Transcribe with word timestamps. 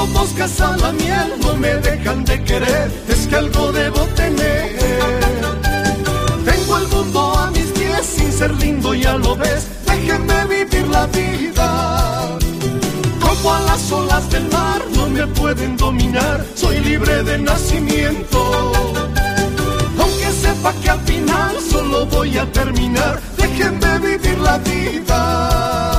Como 0.00 0.20
moscas 0.20 0.58
a 0.62 0.74
la 0.78 0.92
miel 0.92 1.34
no 1.42 1.54
me 1.56 1.74
dejan 1.74 2.24
de 2.24 2.42
querer, 2.42 2.90
es 3.06 3.26
que 3.26 3.36
algo 3.36 3.70
debo 3.70 4.00
tener. 4.16 4.78
Tengo 6.42 6.78
el 6.78 6.88
mundo 6.88 7.38
a 7.38 7.50
mis 7.50 7.66
pies 7.66 8.06
sin 8.06 8.32
ser 8.32 8.50
lindo, 8.54 8.94
ya 8.94 9.18
lo 9.18 9.36
ves, 9.36 9.66
déjenme 9.84 10.46
vivir 10.46 10.88
la 10.88 11.04
vida. 11.08 12.38
Como 13.20 13.52
a 13.52 13.60
las 13.60 13.92
olas 13.92 14.30
del 14.30 14.48
mar 14.48 14.80
no 14.94 15.06
me 15.06 15.26
pueden 15.26 15.76
dominar, 15.76 16.46
soy 16.54 16.80
libre 16.80 17.22
de 17.22 17.36
nacimiento. 17.36 18.72
Aunque 19.98 20.32
sepa 20.32 20.72
que 20.82 20.88
al 20.88 21.00
final 21.00 21.56
solo 21.60 22.06
voy 22.06 22.38
a 22.38 22.50
terminar, 22.50 23.20
déjenme 23.36 23.98
vivir 23.98 24.38
la 24.38 24.56
vida. 24.56 25.89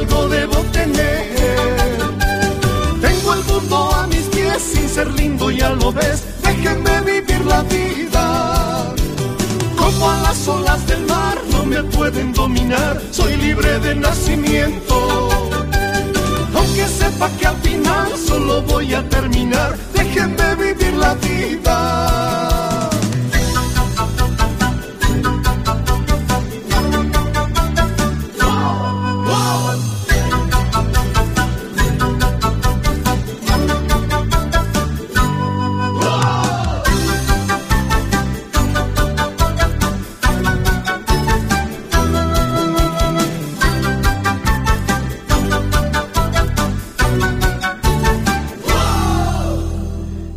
Algo 0.00 0.28
debo 0.28 0.56
tener. 0.72 1.26
Tengo 3.00 3.34
el 3.34 3.44
mundo 3.44 3.76
a 3.94 4.06
mis 4.06 4.26
pies 4.34 4.62
sin 4.62 4.88
ser 4.88 5.08
lindo, 5.12 5.50
ya 5.50 5.70
lo 5.70 5.92
ves, 5.92 6.22
déjenme 6.42 7.00
vivir 7.02 7.44
la 7.44 7.62
vida. 7.62 8.94
Como 9.76 10.10
a 10.10 10.16
las 10.22 10.48
olas 10.48 10.86
del 10.86 11.04
mar 11.06 11.36
no 11.52 11.64
me 11.66 11.82
pueden 11.82 12.32
dominar, 12.32 13.00
soy 13.10 13.36
libre 13.36 13.78
de 13.80 13.94
nacimiento. 13.94 14.96
Aunque 16.54 16.86
sepa 16.86 17.28
que 17.38 17.46
al 17.46 17.56
final 17.56 18.08
solo 18.16 18.62
voy 18.62 18.94
a 18.94 19.02
terminar, 19.08 19.76
déjenme 19.94 20.54
vivir 20.56 20.94
la 20.94 21.14
vida. 21.14 22.29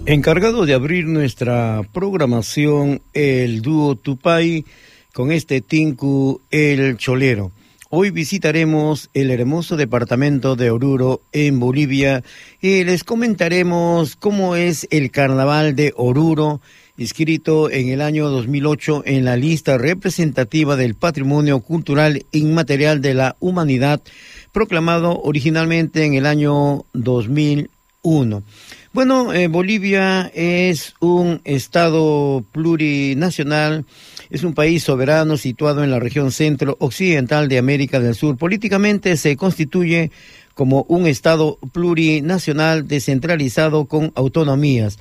Encargado 0.05 0.65
de 0.65 0.73
abrir 0.73 1.05
nuestra 1.05 1.81
programación, 1.93 3.01
el 3.13 3.61
dúo 3.61 3.95
Tupay 3.95 4.65
con 5.13 5.31
este 5.31 5.61
Tinku 5.61 6.41
El 6.51 6.97
Cholero. 6.97 7.53
Hoy 7.89 8.09
visitaremos 8.09 9.09
el 9.13 9.31
hermoso 9.31 9.77
departamento 9.77 10.57
de 10.57 10.71
Oruro 10.71 11.21
en 11.31 11.57
Bolivia 11.57 12.21
y 12.59 12.83
les 12.83 13.05
comentaremos 13.05 14.17
cómo 14.17 14.57
es 14.57 14.89
el 14.91 15.09
carnaval 15.09 15.73
de 15.73 15.93
Oruro, 15.95 16.59
inscrito 16.97 17.71
en 17.71 17.87
el 17.87 18.01
año 18.01 18.27
2008 18.27 19.03
en 19.05 19.23
la 19.23 19.37
lista 19.37 19.77
representativa 19.77 20.75
del 20.75 20.95
Patrimonio 20.95 21.61
Cultural 21.61 22.25
Inmaterial 22.33 22.99
de 22.99 23.13
la 23.13 23.37
Humanidad, 23.39 24.01
proclamado 24.51 25.17
originalmente 25.21 26.03
en 26.03 26.15
el 26.15 26.25
año 26.25 26.83
2001. 26.91 28.43
Bueno, 28.93 29.33
eh, 29.33 29.47
Bolivia 29.47 30.31
es 30.35 30.93
un 30.99 31.41
estado 31.45 32.45
plurinacional, 32.51 33.85
es 34.29 34.43
un 34.43 34.53
país 34.53 34.83
soberano 34.83 35.35
situado 35.35 35.83
en 35.83 35.89
la 35.89 35.99
región 35.99 36.31
centro-occidental 36.31 37.47
de 37.47 37.57
América 37.57 37.99
del 37.99 38.13
Sur. 38.13 38.37
Políticamente 38.37 39.17
se 39.17 39.35
constituye 39.35 40.11
como 40.53 40.85
un 40.89 41.07
estado 41.07 41.57
plurinacional 41.71 42.87
descentralizado 42.87 43.85
con 43.85 44.11
autonomías. 44.13 44.99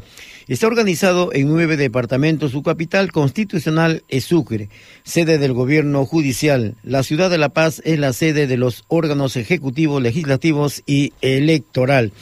Está 0.49 0.69
organizado 0.69 1.31
en 1.35 1.49
nueve 1.49 1.77
departamentos. 1.77 2.53
Su 2.53 2.63
capital 2.63 3.13
constitucional 3.13 4.05
es 4.09 4.25
Sucre, 4.25 4.71
sede 5.05 5.37
del 5.37 5.53
gobierno 5.53 6.07
judicial. 6.07 6.77
La 6.83 7.03
ciudad 7.03 7.29
de 7.29 7.37
La 7.37 7.51
Paz 7.51 7.83
es 7.85 7.99
la 7.99 8.15
sede 8.15 8.47
de 8.47 8.57
los 8.57 8.85
órganos 8.89 9.37
ejecutivos, 9.37 10.01
legislativos 10.01 10.83
y 10.87 11.13
electoral. 11.21 12.13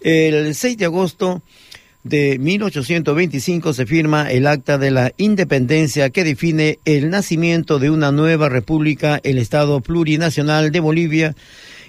El 0.00 0.54
6 0.54 0.76
de 0.76 0.84
agosto 0.84 1.42
de 2.04 2.38
1825 2.38 3.72
se 3.72 3.86
firma 3.86 4.30
el 4.30 4.46
Acta 4.46 4.78
de 4.78 4.90
la 4.90 5.12
Independencia 5.16 6.10
que 6.10 6.22
define 6.22 6.78
el 6.84 7.10
nacimiento 7.10 7.78
de 7.78 7.90
una 7.90 8.12
nueva 8.12 8.48
república, 8.48 9.20
el 9.24 9.38
Estado 9.38 9.80
Plurinacional 9.80 10.70
de 10.70 10.80
Bolivia, 10.80 11.34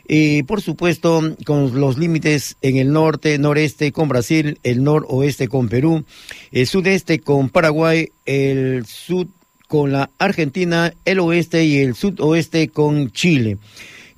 y 0.08 0.44
por 0.44 0.62
supuesto 0.62 1.36
con 1.46 1.80
los 1.80 1.98
límites 1.98 2.56
en 2.62 2.78
el 2.78 2.94
norte, 2.94 3.38
noreste 3.38 3.92
con 3.92 4.08
Brasil, 4.08 4.60
el 4.64 4.84
noroeste 4.84 5.48
con 5.48 5.68
Perú, 5.68 6.06
el 6.52 6.68
sudeste 6.68 7.20
con 7.20 7.50
Paraguay, 7.50 8.10
el 8.26 8.86
sur 8.86 9.28
con 9.68 9.92
la 9.92 10.12
Argentina, 10.20 10.94
el 11.06 11.20
oeste 11.20 11.66
y 11.66 11.80
el 11.80 11.96
sudoeste 11.96 12.70
con 12.70 13.12
Chile. 13.12 13.58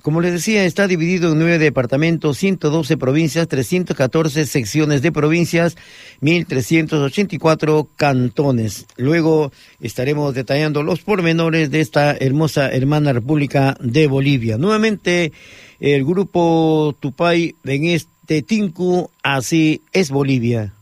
Como 0.02 0.20
les 0.20 0.32
decía, 0.32 0.64
está 0.64 0.86
dividido 0.86 1.32
en 1.32 1.38
nueve 1.38 1.58
departamentos, 1.58 2.38
112 2.38 2.96
provincias, 2.96 3.48
314 3.48 4.46
secciones 4.46 5.02
de 5.02 5.10
provincias, 5.10 5.76
1.384 6.22 7.88
cantones. 7.96 8.86
Luego 8.96 9.50
estaremos 9.80 10.34
detallando 10.34 10.84
los 10.84 11.00
pormenores 11.00 11.72
de 11.72 11.80
esta 11.80 12.16
hermosa 12.16 12.70
hermana 12.70 13.12
República 13.12 13.76
de 13.80 14.06
Bolivia. 14.06 14.56
Nuevamente, 14.56 15.32
el 15.80 16.04
grupo 16.04 16.96
Tupay 17.00 17.56
en 17.64 17.86
este 17.86 18.42
Tinku, 18.42 19.10
así 19.24 19.82
es 19.92 20.10
Bolivia. 20.10 20.77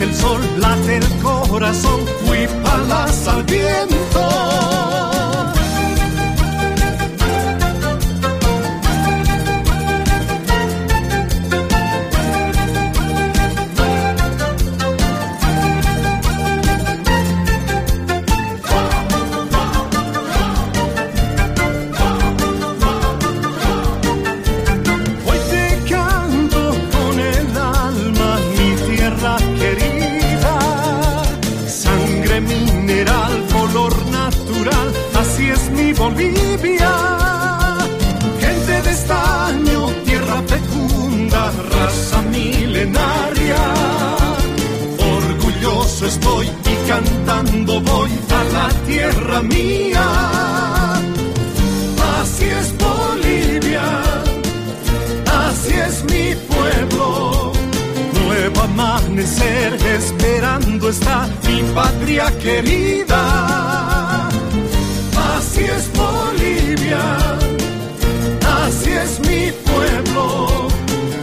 El 0.00 0.14
sol, 0.14 0.40
late 0.58 0.96
el 0.98 1.08
corazón, 1.20 2.00
fui 2.24 2.46
palas 2.62 3.26
al 3.26 3.42
viento. 3.44 4.77
Cantando 47.58 47.80
voy 47.80 48.10
a 48.30 48.44
la 48.52 48.68
tierra 48.86 49.42
mía. 49.42 50.06
Así 52.20 52.44
es 52.44 52.74
Bolivia, 52.78 53.82
así 55.46 55.74
es 55.74 56.04
mi 56.04 56.34
pueblo. 56.34 57.52
Nuevo 58.24 58.60
amanecer 58.62 59.74
esperando 59.74 60.90
está 60.90 61.28
mi 61.46 61.62
patria 61.74 62.26
querida. 62.38 64.28
Así 65.36 65.64
es 65.64 65.90
Bolivia, 65.92 67.02
así 68.62 68.90
es 68.90 69.20
mi 69.20 69.52
pueblo. 69.70 70.68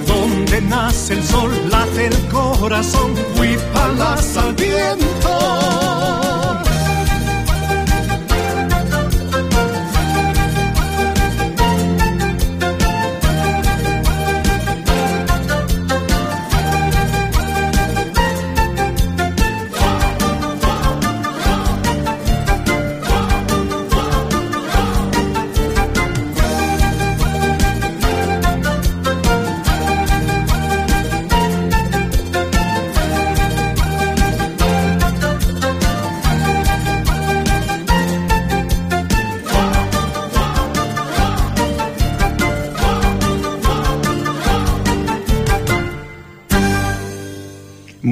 Donde 0.08 0.62
nace 0.62 1.14
el 1.14 1.24
sol, 1.24 1.52
late 1.70 2.08
el 2.08 2.18
corazón, 2.28 3.14
huipalas 3.38 4.38
al 4.38 4.54
viento. 4.54 6.25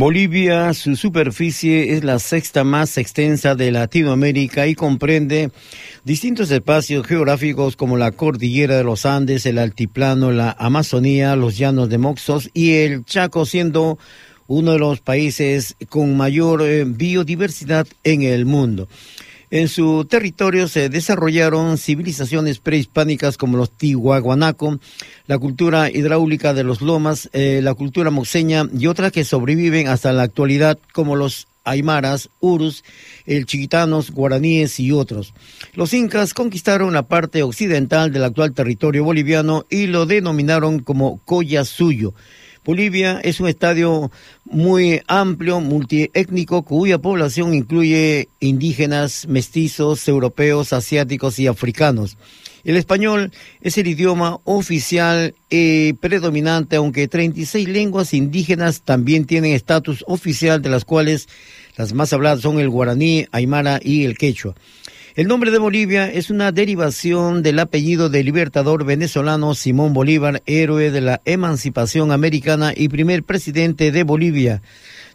Bolivia, 0.04 0.74
su 0.74 0.98
superficie 0.98 1.94
es 1.94 2.04
la 2.04 2.20
sexta 2.20 2.66
más 2.66 2.98
extensa 2.98 3.56
de 3.56 3.72
Latinoamérica 3.72 4.68
y 4.68 4.76
comprende 4.76 5.50
distintos 6.04 6.52
espacios 6.52 7.08
geográficos 7.08 7.78
como 7.78 7.96
la 7.96 8.12
cordillera 8.12 8.76
de 8.76 8.84
los 8.84 9.06
Andes, 9.06 9.46
el 9.46 9.58
altiplano, 9.58 10.34
la 10.34 10.58
Amazonía, 10.60 11.38
los 11.38 11.58
llanos 11.58 11.88
de 11.88 12.00
Moxos 12.00 12.50
y 12.54 12.74
el 12.74 13.06
Chaco, 13.06 13.46
siendo 13.46 13.98
uno 14.48 14.74
de 14.74 14.80
los 14.80 15.00
países 15.00 15.78
con 15.88 16.18
mayor 16.18 16.64
eh, 16.64 16.84
biodiversidad 16.86 17.88
en 18.04 18.24
el 18.24 18.46
mundo. 18.46 18.90
En 19.54 19.70
su 19.70 20.06
territorio 20.06 20.68
se 20.68 20.90
desarrollaron 20.90 21.78
civilizaciones 21.78 22.58
prehispánicas 22.58 23.38
como 23.38 23.56
los 23.56 23.70
Tihuahuanaco, 23.70 24.80
la 25.28 25.38
cultura 25.38 25.92
hidráulica 25.92 26.56
de 26.56 26.64
los 26.64 26.82
lomas, 26.82 27.30
eh, 27.34 27.60
la 27.62 27.76
cultura 27.76 28.10
moxeña 28.10 28.68
y 28.76 28.88
otras 28.88 29.12
que 29.12 29.24
sobreviven 29.24 29.90
hasta 29.90 30.12
la 30.12 30.24
actualidad 30.24 30.80
como 30.92 31.16
los 31.16 31.46
aymaras, 31.66 32.30
urus, 32.40 32.84
el 33.28 33.46
chiquitanos, 33.46 34.10
guaraníes 34.10 34.80
y 34.80 34.92
otros. 34.92 35.36
Los 35.76 35.94
incas 35.94 36.34
conquistaron 36.34 36.92
la 36.92 37.04
parte 37.04 37.44
occidental 37.44 38.12
del 38.12 38.24
actual 38.24 38.54
territorio 38.54 39.04
boliviano 39.04 39.68
y 39.70 39.86
lo 39.86 40.08
denominaron 40.08 40.80
como 40.80 41.20
Coya 41.26 41.64
Suyo. 41.64 42.16
Bolivia 42.66 43.20
es 43.24 43.42
un 43.42 43.50
estadio 43.50 44.10
muy 44.46 45.02
amplio, 45.08 45.60
multiétnico, 45.60 46.64
cuya 46.64 46.98
población 46.98 47.54
incluye 47.54 48.30
indígenas, 48.40 49.28
mestizos, 49.28 50.08
europeos, 50.08 50.72
asiáticos 50.72 51.40
y 51.40 51.48
africanos. 51.48 52.18
El 52.64 52.78
español 52.78 53.32
es 53.60 53.78
el 53.78 53.88
idioma 53.88 54.40
oficial 54.46 55.36
y 55.50 55.92
predominante, 55.94 56.78
aunque 56.78 57.10
36 57.10 57.68
lenguas 57.68 58.14
indígenas 58.14 58.82
también 58.84 59.26
tienen 59.26 59.52
estatus 59.52 60.06
oficial, 60.08 60.62
de 60.62 60.70
las 60.70 60.86
cuales 60.86 61.28
las 61.76 61.92
más 61.92 62.14
habladas 62.14 62.40
son 62.40 62.62
el 62.62 62.70
guaraní, 62.70 63.28
aymara 63.34 63.82
y 63.84 64.06
el 64.06 64.18
quechua. 64.18 64.56
El 65.16 65.28
nombre 65.28 65.52
de 65.52 65.60
Bolivia 65.60 66.12
es 66.12 66.32
una 66.32 66.52
derivación 66.52 67.44
del 67.44 67.60
apellido 67.60 68.10
del 68.10 68.26
libertador 68.26 68.84
venezolano 68.84 69.54
Simón 69.54 69.94
Bolívar, 69.94 70.42
héroe 70.48 70.90
de 70.90 71.02
la 71.02 71.22
emancipación 71.26 72.12
americana 72.12 72.74
y 72.76 72.90
primer 72.90 73.22
presidente 73.22 73.92
de 73.92 74.04
Bolivia. 74.04 74.64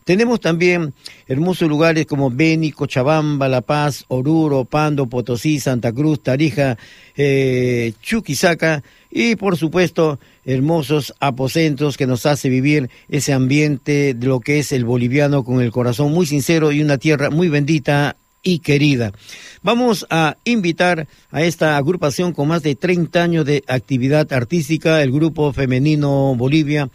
Tenemos 0.04 0.38
también 0.38 0.94
hermosos 1.26 1.68
lugares 1.68 2.06
como 2.06 2.30
Beni, 2.30 2.70
Cochabamba, 2.70 3.48
La 3.48 3.60
Paz, 3.60 4.04
Oruro, 4.06 4.64
Pando, 4.66 5.08
Potosí, 5.08 5.58
Santa 5.58 5.92
Cruz, 5.92 6.22
Tarija, 6.22 6.78
eh, 7.16 7.92
Chuquisaca 8.00 8.84
y 9.10 9.34
por 9.34 9.56
supuesto 9.56 10.20
hermosos 10.44 11.12
aposentos 11.18 11.96
que 11.96 12.06
nos 12.06 12.24
hace 12.24 12.48
vivir 12.48 12.88
ese 13.08 13.32
ambiente 13.32 14.14
de 14.14 14.26
lo 14.28 14.38
que 14.38 14.60
es 14.60 14.70
el 14.70 14.84
boliviano 14.84 15.42
con 15.42 15.60
el 15.60 15.72
corazón 15.72 16.12
muy 16.12 16.24
sincero 16.24 16.70
y 16.70 16.82
una 16.82 16.98
tierra 16.98 17.30
muy 17.30 17.48
bendita 17.48 18.16
y 18.42 18.60
querida. 18.60 19.12
Vamos 19.62 20.06
a 20.10 20.36
invitar 20.44 21.08
a 21.30 21.42
esta 21.42 21.76
agrupación 21.76 22.32
con 22.32 22.48
más 22.48 22.62
de 22.62 22.74
30 22.74 23.22
años 23.22 23.44
de 23.44 23.64
actividad 23.66 24.32
artística, 24.32 25.02
el 25.02 25.12
Grupo 25.12 25.52
Femenino 25.52 26.34
Bolivia, 26.36 26.90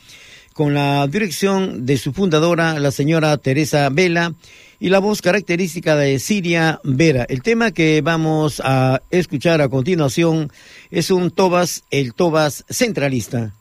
con 0.53 0.73
la 0.73 1.05
dirección 1.07 1.85
de 1.85 1.97
su 1.97 2.13
fundadora, 2.13 2.79
la 2.79 2.91
señora 2.91 3.37
Teresa 3.37 3.89
Vela, 3.89 4.33
y 4.79 4.89
la 4.89 4.99
voz 4.99 5.21
característica 5.21 5.95
de 5.95 6.19
Siria 6.19 6.81
Vera. 6.83 7.25
El 7.29 7.41
tema 7.41 7.71
que 7.71 8.01
vamos 8.01 8.61
a 8.65 9.01
escuchar 9.11 9.61
a 9.61 9.69
continuación 9.69 10.51
es 10.91 11.09
un 11.09 11.31
Tobas, 11.31 11.85
el 11.89 12.13
Tobas 12.13 12.65
centralista. 12.69 13.53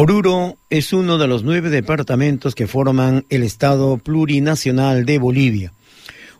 Oruro 0.00 0.56
es 0.70 0.92
uno 0.92 1.18
de 1.18 1.26
los 1.26 1.42
nueve 1.42 1.70
departamentos 1.70 2.54
que 2.54 2.68
forman 2.68 3.24
el 3.30 3.42
Estado 3.42 3.96
plurinacional 3.96 5.04
de 5.04 5.18
Bolivia. 5.18 5.72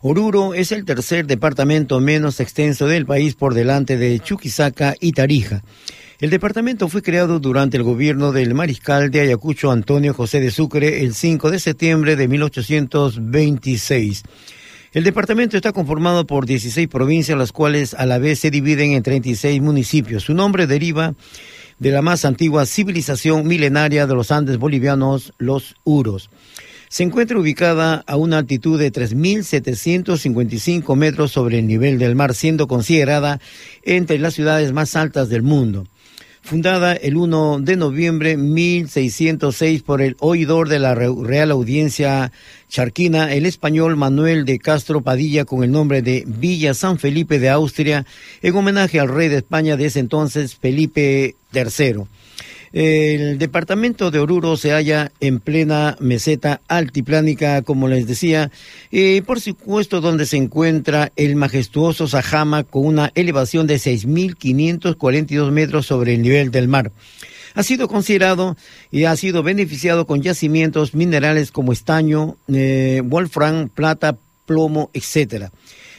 Oruro 0.01 0.55
es 0.55 0.71
el 0.71 0.85
tercer 0.85 1.27
departamento 1.27 1.99
menos 1.99 2.39
extenso 2.39 2.87
del 2.87 3.05
país 3.05 3.35
por 3.35 3.55
delante 3.55 3.97
de 3.97 4.21
Chuquisaca 4.21 4.95
y 5.01 5.11
Tarija. 5.11 5.65
El 6.21 6.31
departamento 6.31 6.87
fue 6.87 7.03
creado 7.03 7.41
durante 7.41 7.77
el 7.77 7.83
gobierno 7.83 8.31
del 8.31 8.55
mariscal 8.55 9.11
de 9.11 9.23
Ayacucho 9.23 9.73
Antonio 9.73 10.15
José 10.15 10.39
de 10.39 10.53
Sucre 10.53 11.03
el 11.03 11.13
5 11.15 11.51
de 11.51 11.59
septiembre 11.59 12.15
de 12.15 12.29
1826. 12.29 14.23
El 14.93 15.03
departamento 15.03 15.57
está 15.57 15.73
conformado 15.73 16.29
por 16.29 16.47
16 16.47 16.87
provincias, 16.87 17.37
las 17.37 17.51
cuales 17.51 17.93
a 17.95 18.07
la 18.07 18.19
vez 18.19 18.39
se 18.39 18.53
dividen 18.53 18.93
en 18.93 19.03
36 19.03 19.61
municipios. 19.61 20.23
Su 20.23 20.35
nombre 20.35 20.69
deriva 20.69 21.15
de 21.79 21.91
la 21.91 22.03
más 22.03 22.25
antigua 22.25 22.67
civilización 22.67 23.47
milenaria 23.47 24.07
de 24.07 24.15
los 24.15 24.31
Andes 24.31 24.59
bolivianos, 24.59 25.33
los 25.39 25.77
Uros. 25.85 26.31
Se 26.89 27.03
encuentra 27.03 27.39
ubicada 27.39 28.03
a 28.07 28.17
una 28.17 28.39
altitud 28.39 28.79
de 28.79 28.93
3.755 28.93 30.97
metros 30.97 31.33
sobre 31.33 31.59
el 31.59 31.67
nivel 31.67 31.99
del 31.99 32.17
mar, 32.17 32.35
siendo 32.35 32.67
considerada 32.67 33.41
entre 33.83 34.19
las 34.19 34.35
ciudades 34.35 34.73
más 34.73 34.97
altas 34.97 35.29
del 35.29 35.43
mundo 35.43 35.85
fundada 36.43 36.93
el 36.93 37.17
1 37.17 37.61
de 37.61 37.77
noviembre 37.77 38.37
1606 38.37 39.83
por 39.83 40.03
el 40.03 40.17
oidor 40.21 40.69
de 40.69 40.79
la 40.79 40.95
Real 40.95 41.51
Audiencia 41.51 42.33
Charquina, 42.69 43.33
el 43.33 43.47
español 43.47 43.97
Manuel 43.97 44.45
de 44.45 44.59
Castro 44.59 45.01
Padilla, 45.01 45.45
con 45.45 45.65
el 45.65 45.71
nombre 45.71 46.03
de 46.03 46.25
Villa 46.27 46.75
San 46.75 46.99
Felipe 46.99 47.39
de 47.39 47.49
Austria, 47.51 48.07
en 48.43 48.55
homenaje 48.55 49.01
al 49.01 49.09
rey 49.09 49.29
de 49.29 49.39
España 49.39 49.77
de 49.77 49.87
ese 49.87 50.01
entonces, 50.01 50.57
Felipe 50.57 51.37
III. 51.53 52.05
El 52.73 53.39
departamento 53.39 54.11
de 54.11 54.19
Oruro 54.19 54.57
se 54.57 54.73
halla 54.73 55.11
en 55.21 55.41
plena 55.41 55.97
meseta 56.01 56.61
altiplánica, 56.69 57.63
como 57.63 57.89
les 57.89 58.07
decía, 58.07 58.51
y 58.91 59.21
por 59.23 59.41
supuesto 59.41 60.01
donde 60.01 60.27
se 60.27 60.37
encuentra 60.37 61.11
el 61.17 61.37
majestuoso 61.37 62.09
Sajama 62.09 62.65
con 62.65 62.87
una 62.87 63.11
elevación 63.15 63.67
de 63.67 63.77
6.542 63.77 65.51
metros 65.51 65.87
sobre 65.87 66.15
el 66.15 66.23
nivel 66.23 66.51
del 66.51 66.69
mar. 66.69 66.93
Ha 67.55 67.63
sido 67.63 67.89
considerado 67.89 68.57
y 68.91 69.05
ha 69.05 69.17
sido 69.17 69.43
beneficiado 69.43 70.07
con 70.07 70.23
yacimientos 70.23 70.95
minerales 70.95 71.51
como 71.51 71.73
estaño, 71.73 72.37
eh, 72.49 73.03
wolfram, 73.05 73.69
plata, 73.69 74.17
plomo, 74.47 74.91
etcétera. 74.93 75.51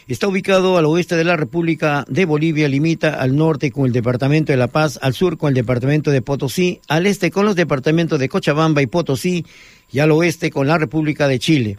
Está 0.10 0.28
ubicado 0.28 0.78
al 0.80 0.86
oeste 0.86 1.16
de 1.16 1.24
la 1.24 1.38
República 1.38 2.04
de 2.10 2.26
Bolivia, 2.26 2.68
limita 2.68 3.22
al 3.22 3.36
norte 3.36 3.70
con 3.70 3.86
el 3.86 3.92
departamento 3.92 4.52
de 4.52 4.58
La 4.58 4.66
Paz, 4.66 4.98
al 5.04 5.14
sur 5.14 5.38
con 5.38 5.50
el 5.50 5.54
departamento 5.54 6.10
de 6.10 6.24
Potosí, 6.24 6.82
al 6.88 7.06
este 7.06 7.30
con 7.30 7.46
los 7.46 7.56
departamentos 7.56 8.18
de 8.18 8.28
Cochabamba 8.28 8.82
y 8.82 8.88
Potosí 8.88 9.46
y 9.92 10.00
al 10.00 10.10
oeste 10.10 10.50
con 10.50 10.66
la 10.66 10.80
República 10.80 11.28
de 11.28 11.38
Chile. 11.38 11.78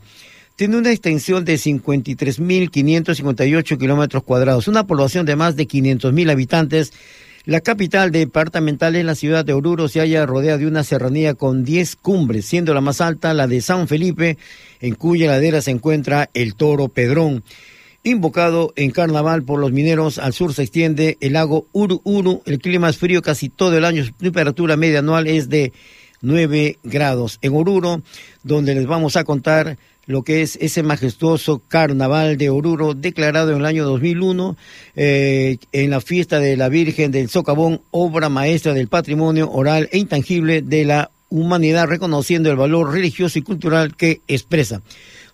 Tiene 0.54 0.76
una 0.76 0.92
extensión 0.92 1.44
de 1.44 1.54
53.558 1.54 3.76
kilómetros 3.76 4.22
cuadrados, 4.22 4.68
una 4.68 4.86
población 4.86 5.26
de 5.26 5.34
más 5.34 5.56
de 5.56 5.66
500.000 5.66 6.30
habitantes. 6.30 6.92
La 7.46 7.60
capital 7.60 8.12
departamental 8.12 8.94
en 8.94 9.06
la 9.06 9.16
ciudad 9.16 9.44
de 9.44 9.54
Oruro 9.54 9.88
se 9.88 9.98
halla 9.98 10.24
rodeada 10.24 10.58
de 10.58 10.68
una 10.68 10.84
serranía 10.84 11.34
con 11.34 11.64
10 11.64 11.96
cumbres, 11.96 12.46
siendo 12.46 12.74
la 12.74 12.80
más 12.80 13.00
alta 13.00 13.34
la 13.34 13.48
de 13.48 13.60
San 13.60 13.88
Felipe, 13.88 14.38
en 14.80 14.94
cuya 14.94 15.26
ladera 15.26 15.60
se 15.62 15.72
encuentra 15.72 16.30
el 16.32 16.54
Toro 16.54 16.86
Pedrón. 16.86 17.42
Invocado 18.02 18.72
en 18.76 18.92
carnaval 18.92 19.42
por 19.42 19.60
los 19.60 19.72
mineros, 19.72 20.18
al 20.18 20.32
sur 20.32 20.54
se 20.54 20.62
extiende 20.62 21.18
el 21.20 21.34
lago 21.34 21.66
Uru 21.72 22.00
Uru. 22.02 22.42
El 22.46 22.58
clima 22.58 22.88
es 22.88 22.96
frío 22.96 23.20
casi 23.20 23.50
todo 23.50 23.76
el 23.76 23.84
año. 23.84 24.02
Su 24.02 24.12
temperatura 24.12 24.78
media 24.78 25.00
anual 25.00 25.26
es 25.26 25.50
de 25.50 25.74
9 26.22 26.78
grados. 26.82 27.38
En 27.42 27.54
Oruro, 27.54 28.00
donde 28.42 28.74
les 28.74 28.86
vamos 28.86 29.16
a 29.16 29.24
contar 29.24 29.76
lo 30.06 30.22
que 30.22 30.40
es 30.40 30.56
ese 30.62 30.82
majestuoso 30.82 31.60
carnaval 31.68 32.38
de 32.38 32.48
Oruro 32.48 32.94
declarado 32.94 33.52
en 33.52 33.58
el 33.58 33.66
año 33.66 33.84
2001 33.84 34.56
eh, 34.96 35.58
en 35.72 35.90
la 35.90 36.00
fiesta 36.00 36.40
de 36.40 36.56
la 36.56 36.70
Virgen 36.70 37.12
del 37.12 37.28
Socavón, 37.28 37.82
obra 37.90 38.30
maestra 38.30 38.72
del 38.72 38.88
patrimonio 38.88 39.50
oral 39.52 39.90
e 39.92 39.98
intangible 39.98 40.62
de 40.62 40.86
la 40.86 41.10
humanidad, 41.28 41.86
reconociendo 41.86 42.50
el 42.50 42.56
valor 42.56 42.92
religioso 42.92 43.38
y 43.38 43.42
cultural 43.42 43.94
que 43.94 44.20
expresa. 44.26 44.82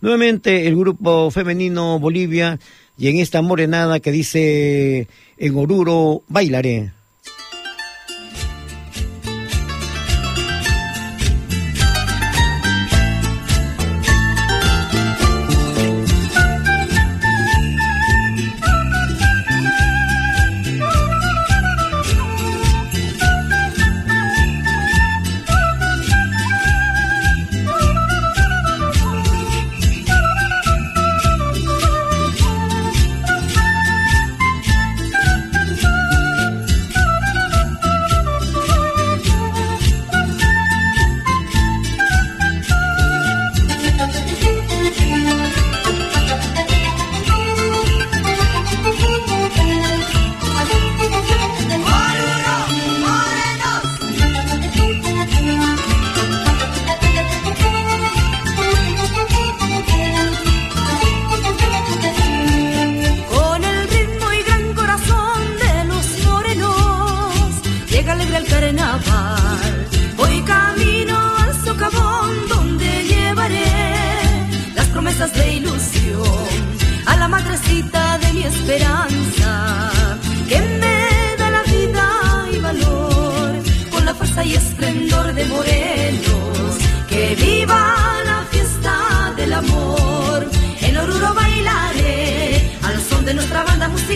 Nuevamente 0.06 0.68
el 0.68 0.76
grupo 0.76 1.32
femenino 1.32 1.98
Bolivia 1.98 2.60
y 2.96 3.08
en 3.08 3.16
esta 3.16 3.42
morenada 3.42 3.98
que 3.98 4.12
dice 4.12 5.08
en 5.36 5.58
Oruro 5.58 6.22
bailaré. 6.28 6.92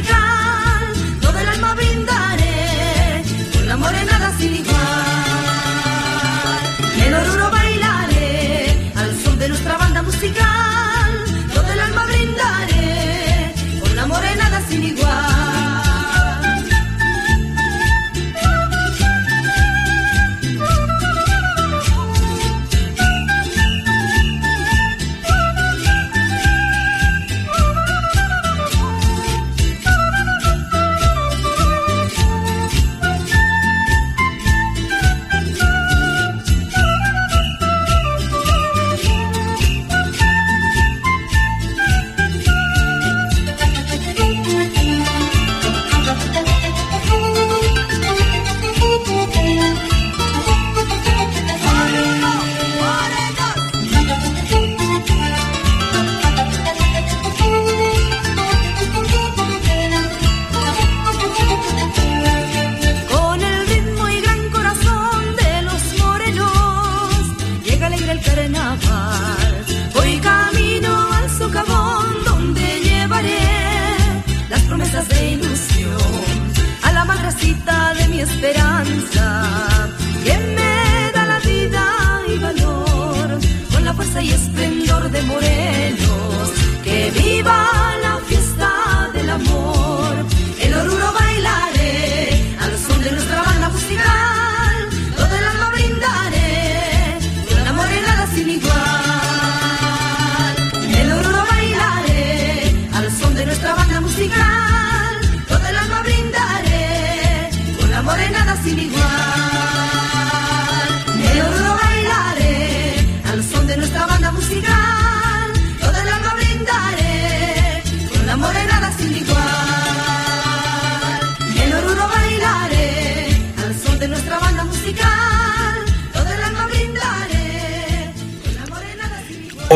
喳 0.02 0.59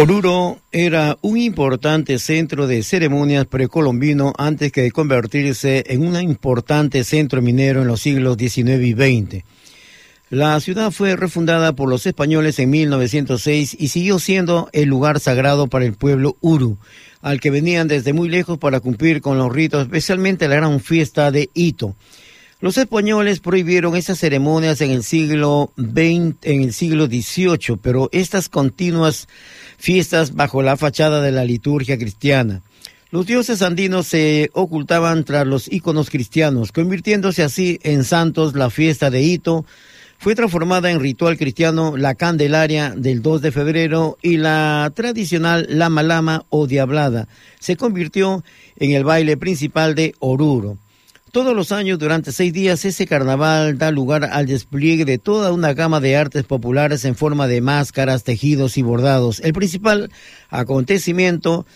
Oruro 0.04 0.60
era 0.70 1.16
un 1.22 1.38
importante 1.38 2.18
centro 2.18 2.66
de 2.66 2.82
ceremonias 2.82 3.46
precolombino 3.46 4.34
antes 4.36 4.70
que 4.70 4.82
de 4.82 4.90
convertirse 4.90 5.82
en 5.86 6.06
un 6.06 6.20
importante 6.20 7.04
centro 7.04 7.40
minero 7.40 7.80
en 7.80 7.88
los 7.88 8.02
siglos 8.02 8.36
XIX 8.36 8.84
y 8.84 8.92
XX. 8.92 9.44
La 10.28 10.60
ciudad 10.60 10.90
fue 10.90 11.16
refundada 11.16 11.74
por 11.74 11.88
los 11.88 12.04
españoles 12.04 12.58
en 12.58 12.68
1906 12.68 13.78
y 13.80 13.88
siguió 13.88 14.18
siendo 14.18 14.68
el 14.74 14.90
lugar 14.90 15.20
sagrado 15.20 15.68
para 15.68 15.86
el 15.86 15.94
pueblo 15.94 16.36
Uru, 16.42 16.76
al 17.22 17.40
que 17.40 17.50
venían 17.50 17.88
desde 17.88 18.12
muy 18.12 18.28
lejos 18.28 18.58
para 18.58 18.80
cumplir 18.80 19.22
con 19.22 19.38
los 19.38 19.50
ritos, 19.50 19.84
especialmente 19.84 20.48
la 20.48 20.56
gran 20.56 20.80
fiesta 20.80 21.30
de 21.30 21.48
Ito. 21.54 21.96
Los 22.60 22.78
españoles 22.78 23.40
prohibieron 23.40 23.96
esas 23.96 24.18
ceremonias 24.18 24.80
en 24.80 24.90
el 24.90 25.02
siglo 25.02 25.72
XX, 25.76 26.36
en 26.42 26.62
el 26.62 26.72
siglo 26.72 27.06
XVIII, 27.06 27.78
pero 27.82 28.08
estas 28.12 28.48
continuas 28.48 29.28
fiestas 29.84 30.34
bajo 30.34 30.62
la 30.62 30.78
fachada 30.78 31.20
de 31.20 31.30
la 31.30 31.44
liturgia 31.44 31.98
cristiana. 31.98 32.62
Los 33.10 33.26
dioses 33.26 33.60
andinos 33.60 34.06
se 34.06 34.48
ocultaban 34.54 35.24
tras 35.24 35.46
los 35.46 35.70
íconos 35.70 36.08
cristianos, 36.08 36.72
convirtiéndose 36.72 37.42
así 37.42 37.78
en 37.82 38.02
santos 38.02 38.54
la 38.54 38.70
fiesta 38.70 39.10
de 39.10 39.20
Ito, 39.20 39.66
fue 40.16 40.34
transformada 40.34 40.90
en 40.90 41.00
ritual 41.00 41.36
cristiano 41.36 41.98
la 41.98 42.14
Candelaria 42.14 42.94
del 42.96 43.20
2 43.20 43.42
de 43.42 43.52
febrero 43.52 44.16
y 44.22 44.38
la 44.38 44.90
tradicional 44.96 45.66
Lama 45.68 46.02
Lama 46.02 46.46
o 46.48 46.66
Diablada 46.66 47.28
se 47.60 47.76
convirtió 47.76 48.42
en 48.76 48.92
el 48.92 49.04
baile 49.04 49.36
principal 49.36 49.94
de 49.94 50.14
Oruro. 50.18 50.78
Todos 51.34 51.56
los 51.56 51.72
años, 51.72 51.98
durante 51.98 52.30
seis 52.30 52.52
días, 52.52 52.84
ese 52.84 53.08
carnaval 53.08 53.76
da 53.76 53.90
lugar 53.90 54.22
al 54.22 54.46
despliegue 54.46 55.04
de 55.04 55.18
toda 55.18 55.50
una 55.50 55.74
gama 55.74 55.98
de 55.98 56.14
artes 56.14 56.44
populares 56.44 57.04
en 57.04 57.16
forma 57.16 57.48
de 57.48 57.60
máscaras, 57.60 58.22
tejidos 58.22 58.78
y 58.78 58.82
bordados. 58.82 59.40
El 59.40 59.52
principal 59.52 60.12
acontecimiento 60.48 61.66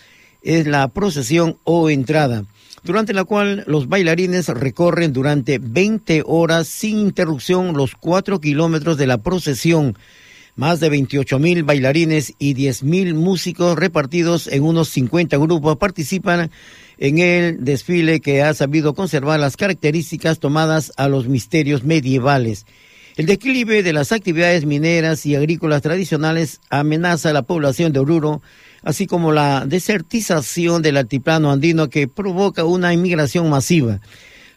es 0.43 0.65
la 0.65 0.87
procesión 0.87 1.57
o 1.65 1.89
entrada, 1.89 2.45
durante 2.83 3.11
la 3.11 3.25
cual 3.25 3.65
los 3.67 3.89
bailarines 3.89 4.47
recorren 4.47 5.11
durante 5.11 5.59
20 5.59 6.23
horas 6.25 6.69
sin 6.69 6.97
interrupción 6.97 7.75
los 7.75 7.95
cuatro 7.95 8.39
kilómetros 8.39 8.95
de 8.95 9.07
la 9.07 9.17
procesión. 9.17 9.97
Más 10.55 10.79
de 10.79 10.89
28 10.89 11.37
mil 11.37 11.63
bailarines 11.63 12.33
y 12.39 12.53
10 12.53 12.83
mil 12.83 13.13
músicos 13.13 13.77
repartidos 13.77 14.47
en 14.47 14.63
unos 14.63 14.87
50 14.87 15.35
grupos 15.37 15.75
participan 15.75 16.49
en 16.99 17.17
el 17.17 17.63
desfile 17.63 18.19
que 18.19 18.43
ha 18.43 18.53
sabido 18.53 18.93
conservar 18.93 19.39
las 19.39 19.55
características 19.55 20.39
tomadas 20.39 20.91
a 20.97 21.07
los 21.07 21.27
misterios 21.27 21.83
medievales. 21.83 22.65
El 23.15 23.25
declive 23.25 23.83
de 23.83 23.93
las 23.93 24.11
actividades 24.11 24.65
mineras 24.65 25.25
y 25.25 25.35
agrícolas 25.35 25.81
tradicionales 25.81 26.59
amenaza 26.69 27.29
a 27.29 27.33
la 27.33 27.41
población 27.41 27.93
de 27.93 27.99
Oruro, 27.99 28.41
así 28.83 29.07
como 29.07 29.31
la 29.31 29.65
desertización 29.65 30.81
del 30.81 30.97
altiplano 30.97 31.51
andino 31.51 31.89
que 31.89 32.07
provoca 32.07 32.65
una 32.65 32.93
inmigración 32.93 33.49
masiva. 33.49 34.01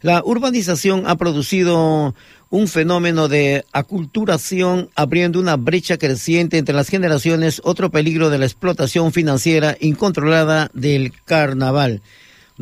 La 0.01 0.23
urbanización 0.25 1.05
ha 1.07 1.17
producido 1.17 2.15
un 2.51 2.67
fenómeno 2.67 3.29
de 3.29 3.65
aculturación 3.73 4.91
abriendo 4.97 5.39
una 5.39 5.57
brecha 5.57 5.97
creciente 5.97 6.59
entre 6.59 6.75
las 6.75 6.89
generaciones, 6.89 7.61
otro 7.65 7.91
peligro 7.91 8.31
de 8.31 8.39
la 8.39 8.47
explotación 8.47 9.13
financiera 9.13 9.77
incontrolada 9.81 10.71
del 10.75 11.13
carnaval. 11.25 12.03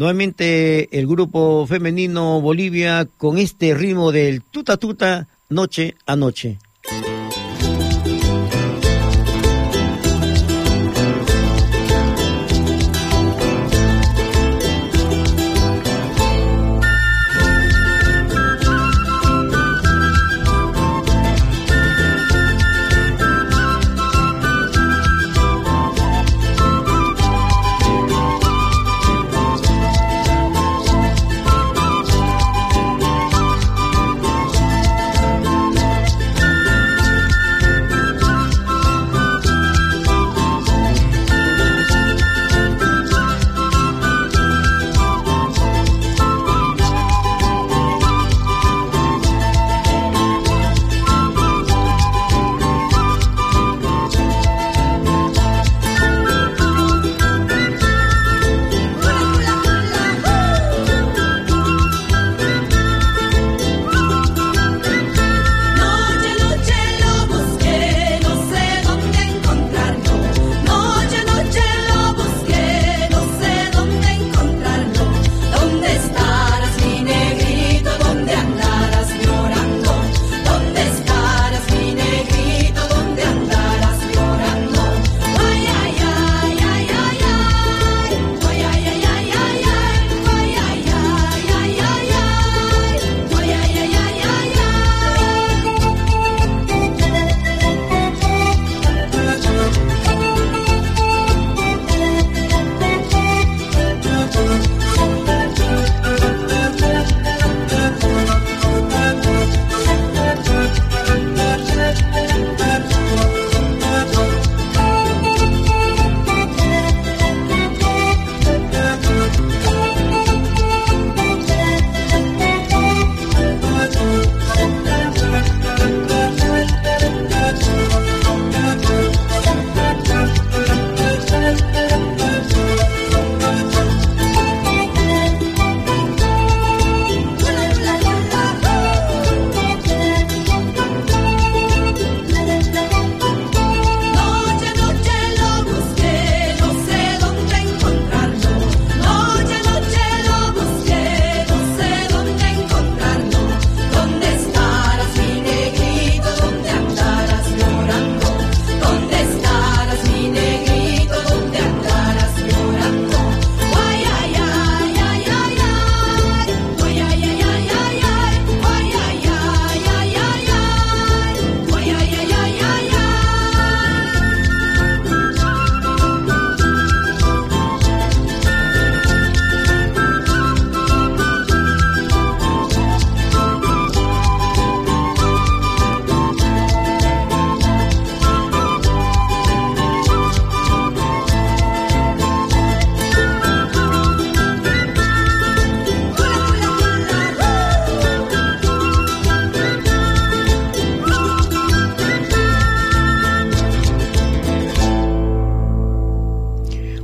Nuevamente 0.01 0.99
el 0.99 1.07
grupo 1.07 1.67
femenino 1.67 2.41
Bolivia 2.41 3.07
con 3.19 3.37
este 3.37 3.75
ritmo 3.75 4.13
del 4.13 4.41
tuta 4.41 4.79
tuta 4.79 5.29
noche 5.51 5.95
a 6.07 6.17
noche. 6.17 6.57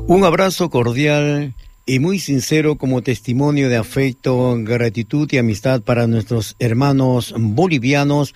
Un 0.09 0.23
abrazo 0.23 0.71
cordial 0.71 1.53
y 1.85 1.99
muy 1.99 2.21
sincero 2.21 2.77
como 2.77 3.03
testimonio 3.03 3.69
de 3.69 3.77
afecto, 3.77 4.57
gratitud 4.59 5.29
y 5.33 5.39
amistad 5.39 5.83
para 5.83 6.07
nuestros 6.07 6.55
hermanos 6.61 7.35
bolivianos 7.37 8.33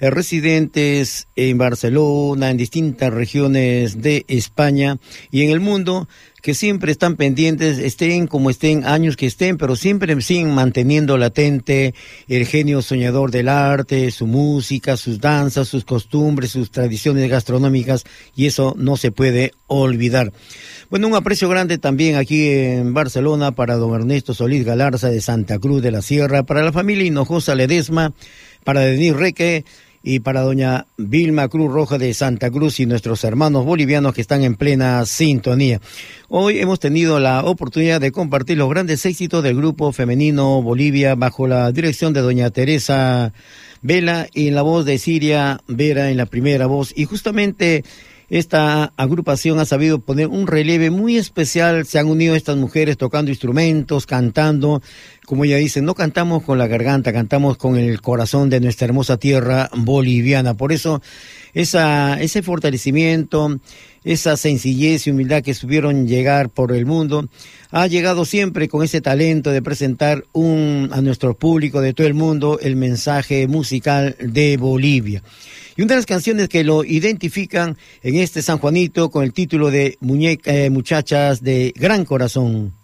eh, 0.00 0.08
residentes 0.08 1.28
en 1.36 1.58
Barcelona, 1.58 2.50
en 2.50 2.56
distintas 2.56 3.12
regiones 3.12 4.00
de 4.00 4.24
España 4.28 4.98
y 5.30 5.42
en 5.42 5.50
el 5.50 5.60
mundo 5.60 6.08
que 6.40 6.54
siempre 6.54 6.90
están 6.90 7.16
pendientes, 7.16 7.78
estén 7.78 8.26
como 8.26 8.50
estén, 8.50 8.86
años 8.86 9.16
que 9.16 9.26
estén, 9.26 9.58
pero 9.58 9.76
siempre 9.76 10.18
siguen 10.22 10.54
manteniendo 10.54 11.18
latente 11.18 11.94
el 12.28 12.46
genio 12.46 12.82
soñador 12.82 13.30
del 13.30 13.48
arte, 13.48 14.10
su 14.10 14.26
música, 14.26 14.96
sus 14.96 15.20
danzas, 15.20 15.68
sus 15.68 15.84
costumbres, 15.84 16.50
sus 16.50 16.70
tradiciones 16.70 17.28
gastronómicas, 17.28 18.04
y 18.34 18.46
eso 18.46 18.74
no 18.78 18.96
se 18.96 19.12
puede 19.12 19.52
olvidar. 19.66 20.32
Bueno, 20.90 21.06
un 21.06 21.14
aprecio 21.14 21.48
grande 21.48 21.78
también 21.78 22.16
aquí 22.16 22.48
en 22.48 22.92
Barcelona 22.92 23.52
para 23.52 23.76
don 23.76 23.94
Ernesto 23.94 24.34
Solís 24.34 24.64
Galarza 24.64 25.08
de 25.08 25.20
Santa 25.20 25.60
Cruz 25.60 25.82
de 25.82 25.92
la 25.92 26.02
Sierra, 26.02 26.42
para 26.42 26.64
la 26.64 26.72
familia 26.72 27.06
Hinojosa 27.06 27.54
Ledesma, 27.54 28.12
para 28.64 28.80
Denis 28.80 29.14
Reque, 29.14 29.64
y 30.02 30.20
para 30.20 30.40
doña 30.40 30.86
Vilma 30.96 31.48
Cruz 31.48 31.70
Roja 31.70 31.98
de 31.98 32.14
Santa 32.14 32.50
Cruz 32.50 32.80
y 32.80 32.86
nuestros 32.86 33.22
hermanos 33.24 33.64
bolivianos 33.64 34.14
que 34.14 34.22
están 34.22 34.42
en 34.42 34.54
plena 34.54 35.04
sintonía. 35.04 35.80
Hoy 36.28 36.58
hemos 36.58 36.80
tenido 36.80 37.20
la 37.20 37.44
oportunidad 37.44 38.00
de 38.00 38.12
compartir 38.12 38.56
los 38.56 38.70
grandes 38.70 39.04
éxitos 39.04 39.42
del 39.42 39.56
grupo 39.56 39.92
femenino 39.92 40.62
Bolivia 40.62 41.14
bajo 41.16 41.46
la 41.46 41.70
dirección 41.72 42.12
de 42.12 42.20
doña 42.20 42.50
Teresa 42.50 43.32
Vela 43.82 44.26
y 44.32 44.48
en 44.48 44.54
la 44.54 44.62
voz 44.62 44.86
de 44.86 44.98
Siria 44.98 45.60
Vera 45.66 46.10
en 46.10 46.16
la 46.16 46.26
primera 46.26 46.66
voz 46.66 46.92
y 46.96 47.04
justamente 47.04 47.84
esta 48.30 48.92
agrupación 48.96 49.58
ha 49.58 49.64
sabido 49.64 49.98
poner 49.98 50.28
un 50.28 50.46
relieve 50.46 50.90
muy 50.90 51.16
especial. 51.16 51.84
Se 51.84 51.98
han 51.98 52.06
unido 52.06 52.36
estas 52.36 52.56
mujeres 52.56 52.96
tocando 52.96 53.32
instrumentos, 53.32 54.06
cantando. 54.06 54.82
Como 55.26 55.44
ella 55.44 55.56
dice, 55.56 55.82
no 55.82 55.96
cantamos 55.96 56.44
con 56.44 56.56
la 56.56 56.68
garganta, 56.68 57.12
cantamos 57.12 57.56
con 57.56 57.76
el 57.76 58.00
corazón 58.00 58.48
de 58.48 58.60
nuestra 58.60 58.84
hermosa 58.84 59.16
tierra 59.16 59.68
boliviana. 59.76 60.54
Por 60.54 60.70
eso, 60.70 61.02
esa, 61.54 62.20
ese 62.20 62.42
fortalecimiento, 62.42 63.58
esa 64.04 64.36
sencillez 64.36 65.08
y 65.08 65.10
humildad 65.10 65.42
que 65.42 65.52
supieron 65.52 66.06
llegar 66.06 66.50
por 66.50 66.70
el 66.70 66.86
mundo, 66.86 67.28
ha 67.72 67.88
llegado 67.88 68.24
siempre 68.24 68.68
con 68.68 68.84
ese 68.84 69.00
talento 69.00 69.50
de 69.50 69.60
presentar 69.60 70.24
un, 70.32 70.90
a 70.92 71.00
nuestro 71.00 71.34
público 71.34 71.80
de 71.80 71.94
todo 71.94 72.06
el 72.06 72.14
mundo 72.14 72.60
el 72.62 72.76
mensaje 72.76 73.48
musical 73.48 74.14
de 74.20 74.56
Bolivia. 74.56 75.20
Y 75.80 75.82
una 75.82 75.94
de 75.94 76.00
las 76.00 76.04
canciones 76.04 76.50
que 76.50 76.62
lo 76.62 76.84
identifican 76.84 77.78
en 78.02 78.16
este 78.16 78.42
San 78.42 78.58
Juanito 78.58 79.10
con 79.10 79.24
el 79.24 79.32
título 79.32 79.70
de 79.70 79.96
Muñeca, 80.00 80.54
eh, 80.54 80.68
Muchachas 80.68 81.42
de 81.42 81.72
Gran 81.74 82.04
Corazón. 82.04 82.74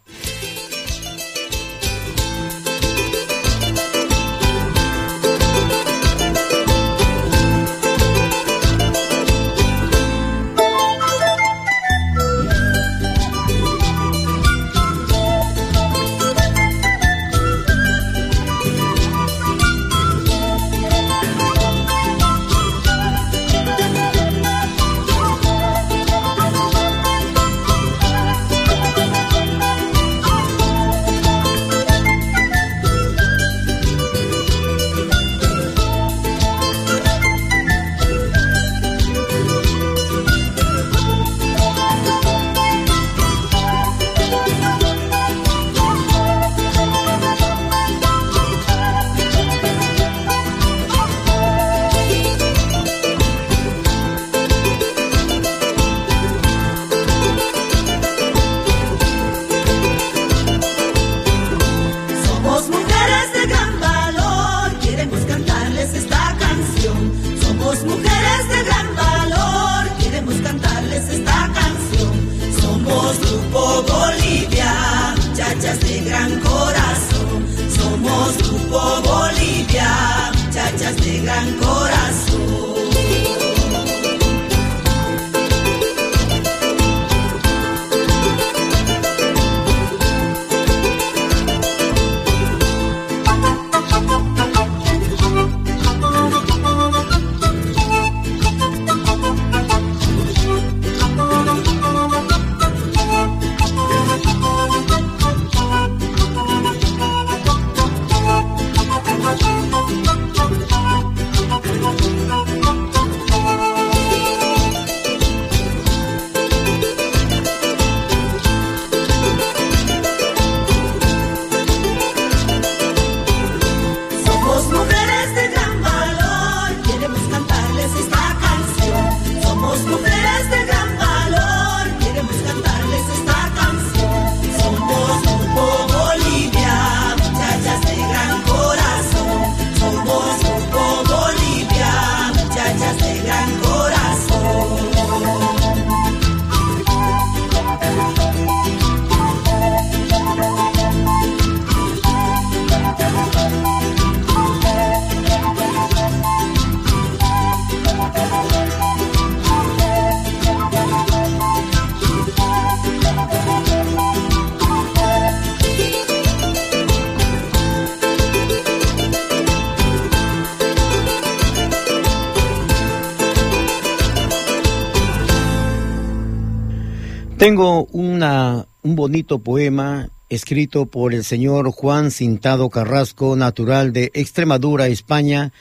Tengo 177.57 177.87
una, 177.93 178.67
un 178.83 178.97
bonito 178.97 179.39
poema 179.39 180.11
escrito 180.29 180.85
por 180.85 181.15
el 181.15 181.25
señor 181.25 181.71
Juan 181.71 182.11
Cintado 182.11 182.69
Carrasco, 182.69 183.35
natural 183.35 183.95
de 183.95 184.11
Extremadura, 184.13 184.89
España, 184.89 185.55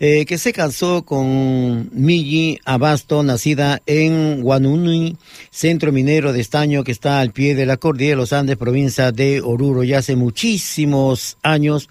eh, 0.00 0.26
que 0.26 0.36
se 0.36 0.52
casó 0.52 1.06
con 1.06 1.88
Migi 1.94 2.60
Abasto, 2.66 3.22
nacida 3.22 3.80
en 3.86 4.42
Guanuni, 4.42 5.16
centro 5.50 5.92
minero 5.92 6.34
de 6.34 6.42
estaño 6.42 6.84
que 6.84 6.92
está 6.92 7.20
al 7.20 7.30
pie 7.30 7.54
de 7.54 7.64
la 7.64 7.78
cordillera 7.78 8.16
de 8.16 8.20
los 8.20 8.34
Andes, 8.34 8.58
provincia 8.58 9.10
de 9.10 9.40
Oruro, 9.40 9.82
ya 9.82 10.00
hace 10.00 10.16
muchísimos 10.16 11.38
años. 11.42 11.88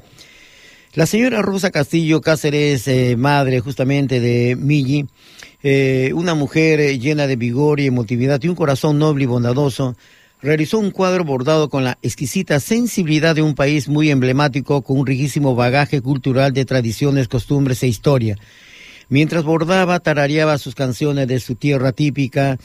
La 0.95 1.05
señora 1.05 1.43
Rosa 1.43 1.69
Castillo 1.69 2.19
Cáceres, 2.19 2.87
eh, 2.87 3.15
madre 3.15 3.59
justamente 3.59 4.19
de 4.19 4.55
Migi, 4.55 5.05
eh, 5.61 6.11
una 6.15 6.33
mujer 6.33 6.97
llena 6.97 7.27
de 7.27 7.35
vigor 7.35 7.79
y 7.79 7.85
emotividad 7.85 8.41
y 8.41 8.47
un 8.47 8.55
corazón 8.55 8.97
noble 8.97 9.25
y 9.25 9.27
bondadoso, 9.27 9.95
realizó 10.41 10.79
un 10.79 10.89
cuadro 10.89 11.23
bordado 11.23 11.69
con 11.69 11.83
la 11.83 11.99
exquisita 12.01 12.59
sensibilidad 12.59 13.35
de 13.35 13.43
un 13.43 13.53
país 13.53 13.87
muy 13.87 14.09
emblemático 14.09 14.81
con 14.81 14.97
un 14.97 15.05
riquísimo 15.05 15.53
bagaje 15.53 16.01
cultural 16.01 16.53
de 16.53 16.65
tradiciones, 16.65 17.27
costumbres 17.27 17.83
e 17.83 17.87
historia. 17.87 18.37
Mientras 19.09 19.43
bordaba, 19.43 19.99
tarareaba 19.99 20.57
sus 20.57 20.73
canciones 20.73 21.27
de 21.27 21.39
su 21.39 21.53
tierra 21.53 21.91
típica, 21.91 22.57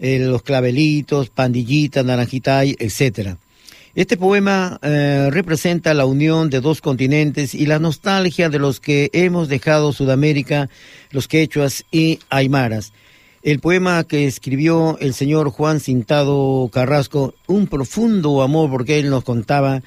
eh, 0.00 0.18
los 0.18 0.42
clavelitos, 0.42 1.30
pandillita, 1.30 2.02
naranjita, 2.02 2.64
etcétera. 2.64 3.38
Este 3.94 4.16
poema 4.16 4.80
eh, 4.82 5.28
representa 5.30 5.94
la 5.94 6.04
unión 6.04 6.50
de 6.50 6.60
dos 6.60 6.80
continentes 6.80 7.54
y 7.54 7.66
la 7.66 7.78
nostalgia 7.78 8.48
de 8.48 8.58
los 8.58 8.80
que 8.80 9.08
hemos 9.12 9.48
dejado 9.48 9.92
Sudamérica, 9.92 10.68
los 11.12 11.28
quechuas 11.28 11.84
y 11.92 12.18
aymaras. 12.28 12.92
El 13.44 13.60
poema 13.60 14.02
que 14.02 14.26
escribió 14.26 14.98
el 14.98 15.14
señor 15.14 15.50
Juan 15.50 15.78
Cintado 15.78 16.68
Carrasco, 16.72 17.34
un 17.46 17.68
profundo 17.68 18.42
amor 18.42 18.68
porque 18.68 18.98
él 18.98 19.10
nos 19.10 19.22
contaba 19.22 19.80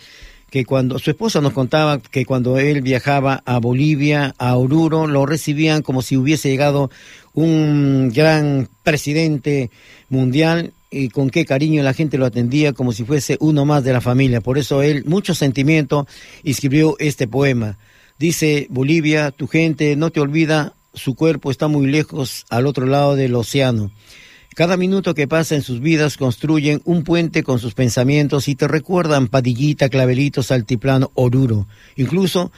que 0.49 0.63
cuando 0.63 0.99
su 0.99 1.09
esposa 1.09 1.41
nos 1.41 1.51
contaba 1.51 1.99
que 1.99 2.25
cuando 2.25 2.57
él 2.57 2.81
viajaba 2.81 3.43
a 3.45 3.59
Bolivia, 3.59 4.33
a 4.37 4.55
Oruro, 4.55 5.07
lo 5.07 5.25
recibían 5.25 5.81
como 5.81 6.01
si 6.01 6.15
hubiese 6.15 6.47
llegado 6.49 6.89
un 7.33 8.09
gran 8.15 8.69
presidente 8.83 9.69
mundial 10.07 10.71
y 10.89 11.09
con 11.09 11.29
qué 11.29 11.45
cariño 11.45 11.83
la 11.83 11.93
gente 11.93 12.17
lo 12.17 12.25
atendía 12.25 12.73
como 12.73 12.91
si 12.91 13.03
fuese 13.03 13.38
uno 13.39 13.65
más 13.65 13.83
de 13.83 13.93
la 13.93 14.01
familia. 14.01 14.41
Por 14.41 14.57
eso 14.57 14.81
él, 14.81 15.03
mucho 15.05 15.35
sentimiento, 15.35 16.07
escribió 16.43 16.95
este 16.99 17.27
poema. 17.27 17.77
Dice, 18.19 18.67
Bolivia, 18.69 19.31
tu 19.31 19.47
gente 19.47 19.95
no 19.95 20.11
te 20.11 20.19
olvida, 20.19 20.73
su 20.93 21.15
cuerpo 21.15 21.51
está 21.51 21.67
muy 21.67 21.88
lejos 21.88 22.45
al 22.49 22.65
otro 22.65 22.85
lado 22.85 23.15
del 23.15 23.35
océano. 23.35 23.91
Cada 24.55 24.75
minuto 24.75 25.13
que 25.13 25.27
pasa 25.27 25.53
en 25.53 25.61
sus 25.61 25.81
vidas 25.81 26.17
construyen 26.17 26.81
un 26.83 27.03
puente 27.03 27.43
con 27.43 27.59
sus 27.59 27.75
pensamientos 27.75 28.47
y 28.47 28.55
te 28.55 28.67
recuerdan 28.67 29.27
Padillita, 29.27 29.88
Clavelito, 29.88 30.41
Saltiplano, 30.41 31.11
Oruro. 31.13 31.67
Incluso 31.95 32.51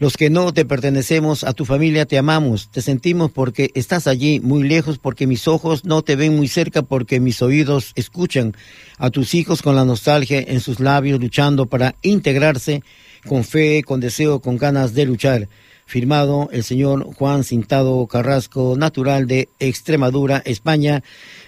los 0.00 0.16
que 0.16 0.30
no 0.30 0.52
te 0.54 0.64
pertenecemos 0.64 1.44
a 1.44 1.52
tu 1.52 1.66
familia 1.66 2.06
te 2.06 2.16
amamos, 2.16 2.70
te 2.70 2.80
sentimos 2.80 3.30
porque 3.30 3.70
estás 3.74 4.06
allí 4.06 4.40
muy 4.40 4.66
lejos, 4.66 4.96
porque 4.98 5.26
mis 5.26 5.46
ojos 5.46 5.84
no 5.84 6.00
te 6.00 6.16
ven 6.16 6.34
muy 6.34 6.48
cerca, 6.48 6.80
porque 6.80 7.20
mis 7.20 7.42
oídos 7.42 7.92
escuchan 7.96 8.56
a 8.96 9.10
tus 9.10 9.34
hijos 9.34 9.60
con 9.60 9.76
la 9.76 9.84
nostalgia 9.84 10.40
en 10.40 10.60
sus 10.60 10.80
labios 10.80 11.20
luchando 11.20 11.66
para 11.66 11.96
integrarse 12.00 12.82
con 13.26 13.44
fe, 13.44 13.82
con 13.82 14.00
deseo, 14.00 14.40
con 14.40 14.56
ganas 14.56 14.94
de 14.94 15.04
luchar. 15.04 15.48
Firmado 15.90 16.48
el 16.52 16.62
señor 16.62 17.02
Juan 17.16 17.42
Cintado 17.42 18.06
Carrasco, 18.06 18.76
natural 18.78 19.26
de 19.26 19.48
Extremadura, 19.58 20.40
España, 20.44 21.02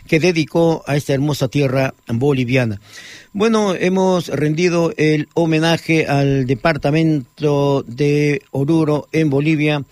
que 0.09 0.19
dedicó 0.19 0.83
a 0.89 0.97
esta 0.97 1.15
hermosa 1.15 1.47
tierra 1.47 1.95
boliviana. 2.09 2.81
Bueno, 3.33 3.77
hemos 3.77 4.27
rendido 4.27 4.93
el 4.97 5.29
homenaje 5.35 6.09
al 6.09 6.45
departamento 6.47 7.85
de 7.87 8.43
Oruro 8.51 9.07
en 9.13 9.31
Bolivia 9.31 9.85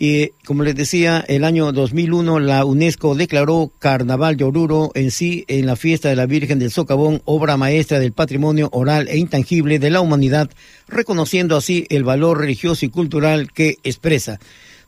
y 0.00 0.28
como 0.44 0.62
les 0.62 0.76
decía, 0.76 1.24
el 1.26 1.42
año 1.42 1.72
2001 1.72 2.38
la 2.38 2.64
UNESCO 2.64 3.16
declaró 3.16 3.72
Carnaval 3.80 4.36
de 4.36 4.44
Oruro 4.44 4.92
en 4.94 5.10
sí 5.10 5.44
en 5.48 5.66
la 5.66 5.74
fiesta 5.74 6.08
de 6.08 6.14
la 6.14 6.26
Virgen 6.26 6.60
del 6.60 6.70
Socavón, 6.70 7.20
obra 7.24 7.56
maestra 7.56 7.98
del 7.98 8.12
patrimonio 8.12 8.68
oral 8.70 9.08
e 9.08 9.18
intangible 9.18 9.80
de 9.80 9.90
la 9.90 10.00
humanidad, 10.00 10.50
reconociendo 10.86 11.56
así 11.56 11.84
el 11.90 12.04
valor 12.04 12.38
religioso 12.38 12.86
y 12.86 12.90
cultural 12.90 13.50
que 13.52 13.78
expresa. 13.82 14.38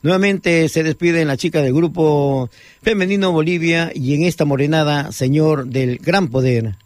Nuevamente 0.01 0.69
se 0.69 0.81
despide 0.81 1.25
la 1.25 1.35
chica 1.35 1.61
del 1.61 1.73
grupo 1.73 2.49
femenino 2.81 3.33
Bolivia 3.33 3.91
y 3.93 4.13
en 4.13 4.23
esta 4.23 4.45
morenada, 4.45 5.11
señor 5.11 5.67
del 5.67 5.97
gran 5.97 6.29
poder. 6.29 6.77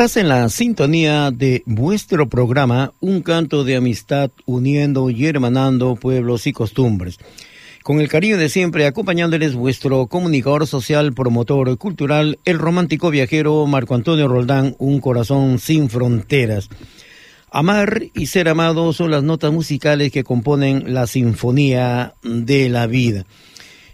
Estás 0.00 0.16
en 0.16 0.28
la 0.30 0.48
sintonía 0.48 1.30
de 1.30 1.62
vuestro 1.66 2.26
programa 2.26 2.94
Un 3.00 3.20
canto 3.20 3.64
de 3.64 3.76
amistad 3.76 4.30
uniendo 4.46 5.10
y 5.10 5.26
hermanando 5.26 5.94
pueblos 5.94 6.46
y 6.46 6.54
costumbres. 6.54 7.18
Con 7.82 8.00
el 8.00 8.08
cariño 8.08 8.38
de 8.38 8.48
siempre 8.48 8.86
acompañándoles 8.86 9.54
vuestro 9.54 10.06
comunicador 10.06 10.66
social, 10.66 11.12
promotor 11.12 11.76
cultural, 11.76 12.38
el 12.46 12.58
romántico 12.58 13.10
viajero 13.10 13.66
Marco 13.66 13.94
Antonio 13.94 14.26
Roldán, 14.26 14.74
Un 14.78 15.02
corazón 15.02 15.58
sin 15.58 15.90
fronteras. 15.90 16.70
Amar 17.50 18.04
y 18.14 18.24
ser 18.24 18.48
amado 18.48 18.94
son 18.94 19.10
las 19.10 19.22
notas 19.22 19.52
musicales 19.52 20.10
que 20.10 20.24
componen 20.24 20.94
la 20.94 21.06
sinfonía 21.06 22.14
de 22.22 22.70
la 22.70 22.86
vida. 22.86 23.26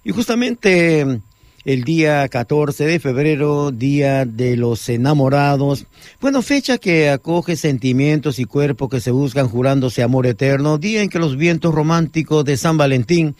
Y 0.04 0.12
justamente 0.12 1.20
el 1.66 1.82
día 1.82 2.28
14 2.28 2.86
de 2.86 3.00
febrero, 3.00 3.72
Día 3.72 4.24
de 4.24 4.56
los 4.56 4.88
Enamorados. 4.88 5.86
Bueno, 6.20 6.40
fecha 6.40 6.78
que 6.78 7.10
acoge 7.10 7.56
sentimientos 7.56 8.38
y 8.38 8.44
cuerpos 8.44 8.88
que 8.88 9.00
se 9.00 9.10
buscan 9.10 9.48
jurándose 9.48 10.04
amor 10.04 10.28
eterno, 10.28 10.78
día 10.78 11.02
en 11.02 11.08
que 11.08 11.18
los 11.18 11.36
vientos 11.36 11.74
románticos 11.74 12.44
de 12.44 12.56
San 12.56 12.76
Valentín 12.76 13.34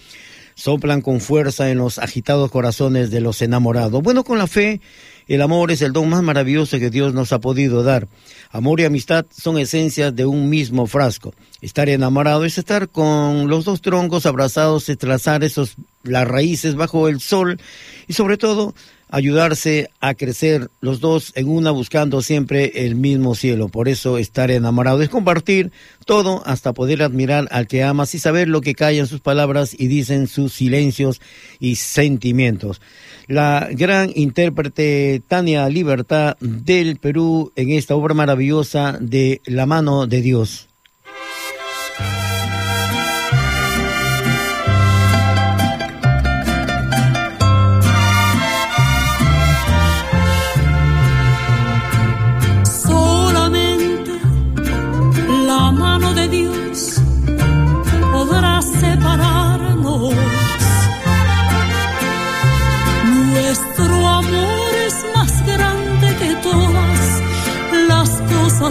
soplan 0.57 1.03
con 1.03 1.21
fuerza 1.21 1.71
en 1.71 1.79
los 1.79 1.99
agitados 1.99 2.51
corazones 2.51 3.13
de 3.13 3.21
los 3.21 3.43
enamorados. 3.43 4.03
Bueno, 4.03 4.25
con 4.25 4.39
la 4.39 4.49
fe, 4.49 4.81
el 5.27 5.43
amor 5.43 5.73
es 5.73 5.83
el 5.83 5.93
don 5.93 6.09
más 6.09 6.23
maravilloso 6.23 6.79
que 6.79 6.91
Dios 6.91 7.13
nos 7.13 7.33
ha 7.33 7.41
podido 7.41 7.83
dar. 7.83 8.09
Amor 8.51 8.81
y 8.81 8.85
amistad 8.85 9.27
son 9.31 9.59
esencias 9.59 10.15
de 10.15 10.25
un 10.25 10.49
mismo 10.49 10.87
frasco. 10.87 11.35
Estar 11.61 11.89
enamorado 11.89 12.45
es 12.45 12.59
estar 12.59 12.89
con 12.89 13.49
los 13.49 13.65
dos 13.65 13.81
troncos 13.81 14.27
abrazados, 14.27 14.91
trazar 14.99 15.43
esos, 15.43 15.75
las 16.05 16.29
raíces 16.29 16.77
bajo 16.77 17.09
el 17.09 17.21
sol 17.21 17.61
y 18.07 18.13
sobre 18.13 18.37
todo 18.37 18.75
ayudarse 19.09 19.91
a 20.01 20.15
crecer 20.15 20.69
los 20.81 21.01
dos 21.01 21.33
en 21.37 21.49
una 21.49 21.71
buscando 21.71 22.23
siempre 22.23 22.87
el 22.87 22.97
mismo 22.97 23.35
cielo. 23.35 23.69
Por 23.69 23.89
eso 23.89 24.19
estar 24.19 24.51
enamorado 24.51 25.03
es 25.03 25.09
compartir 25.09 25.71
todo 26.05 26.43
hasta 26.47 26.73
poder 26.73 27.03
admirar 27.03 27.49
al 27.51 27.67
que 27.67 27.85
amas 27.85 28.15
y 28.15 28.19
saber 28.19 28.49
lo 28.49 28.61
que 28.61 28.75
callan 28.75 29.07
sus 29.07 29.21
palabras 29.21 29.75
y 29.79 29.87
dicen 29.89 30.27
sus 30.27 30.53
silencios 30.53 31.21
y 31.61 31.77
sentimientos. 31.77 32.81
La 33.29 33.69
gran 33.73 34.13
intérprete 34.15 35.21
Tania 35.27 35.69
Libertad 35.69 36.37
del 36.41 36.97
Perú 36.97 37.53
en 37.57 37.71
esta 37.71 37.97
obra 37.97 38.15
maravillosa 38.15 38.99
de 39.01 39.41
La 39.47 39.67
mano 39.67 40.07
de 40.07 40.23
Dios. 40.23 40.66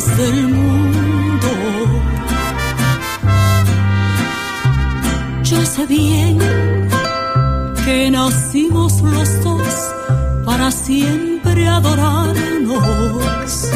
Del 0.04 0.50
mundo. 0.50 1.48
Yo 5.44 5.66
sé 5.66 5.86
bien 5.86 6.38
que 7.86 8.12
nacimos 8.12 9.02
los 9.02 9.42
dos 9.42 9.94
para 10.46 10.70
siempre 10.70 11.70
adorarnos. 11.70 13.70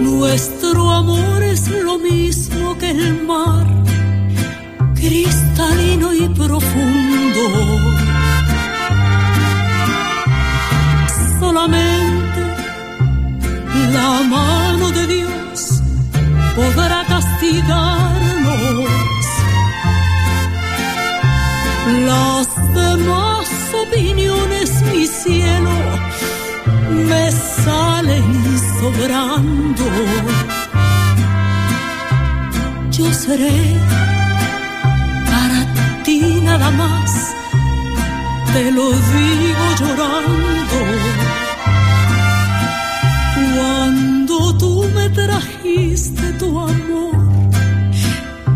Nuestro 0.00 0.90
amor 0.90 1.40
es 1.44 1.68
lo 1.68 1.98
mismo 1.98 2.76
que 2.78 2.90
el 2.90 3.22
mar, 3.26 3.66
cristalino 4.96 6.12
y 6.14 6.28
profundo. 6.30 7.42
Solamente 11.38 12.07
la 13.92 14.22
mano 14.22 14.90
de 14.90 15.06
Dios 15.06 15.82
podrá 16.56 17.04
castigarnos. 17.06 18.88
Las 22.06 22.48
demás 22.74 23.48
opiniones, 23.84 24.70
mi 24.92 25.06
cielo, 25.06 25.76
me 27.08 27.30
salen 27.32 28.58
sobrando. 28.78 29.84
Yo 32.90 33.12
seré 33.12 33.76
para 35.30 36.02
ti 36.04 36.40
nada 36.42 36.70
más, 36.72 37.10
te 38.52 38.70
lo 38.72 38.90
digo 38.90 39.64
llorando 39.78 41.37
cuando 43.58 44.56
tú 44.56 44.84
me 44.94 45.10
trajiste 45.10 46.32
tu 46.34 46.60
amor, 46.60 47.16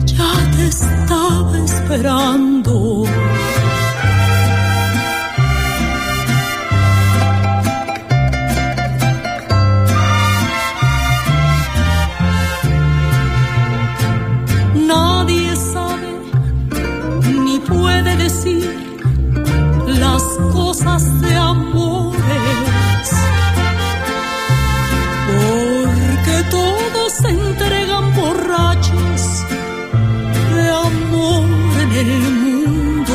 ya 0.05 0.33
te 0.55 0.67
estaba 0.69 1.59
esperando. 1.59 3.05
El 31.95 32.33
mundo. 32.45 33.15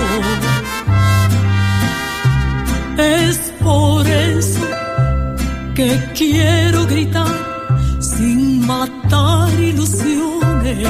Es 2.97 3.37
por 3.63 4.07
eso 4.07 4.61
que 5.75 5.99
quiero 6.15 6.85
gritar 6.87 7.35
sin 7.99 8.65
matar 8.65 9.51
ilusiones. 9.59 10.87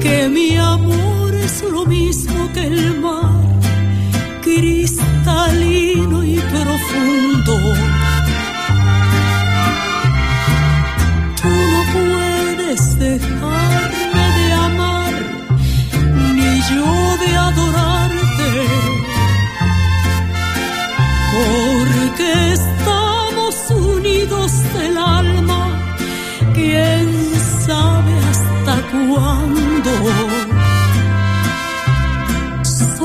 Que 0.00 0.28
mi 0.28 0.56
amor 0.56 1.34
es 1.34 1.62
lo 1.62 1.84
mismo 1.86 2.50
que 2.52 2.66
el 2.66 3.00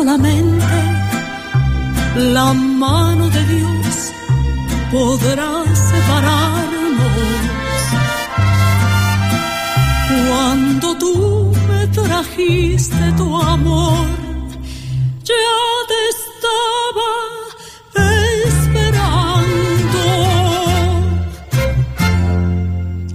Solamente 0.09 0.65
la 2.33 2.51
mano 2.51 3.29
de 3.29 3.45
Dios 3.45 4.11
podrá 4.91 5.63
separarnos 5.91 7.11
cuando 10.27 10.97
tú 10.97 11.53
me 11.69 11.85
trajiste 11.89 13.11
tu 13.17 13.39
amor, 13.39 14.07
ya 15.23 15.53
te 15.91 15.99
estaba 16.17 17.11
esperando. 18.47 20.01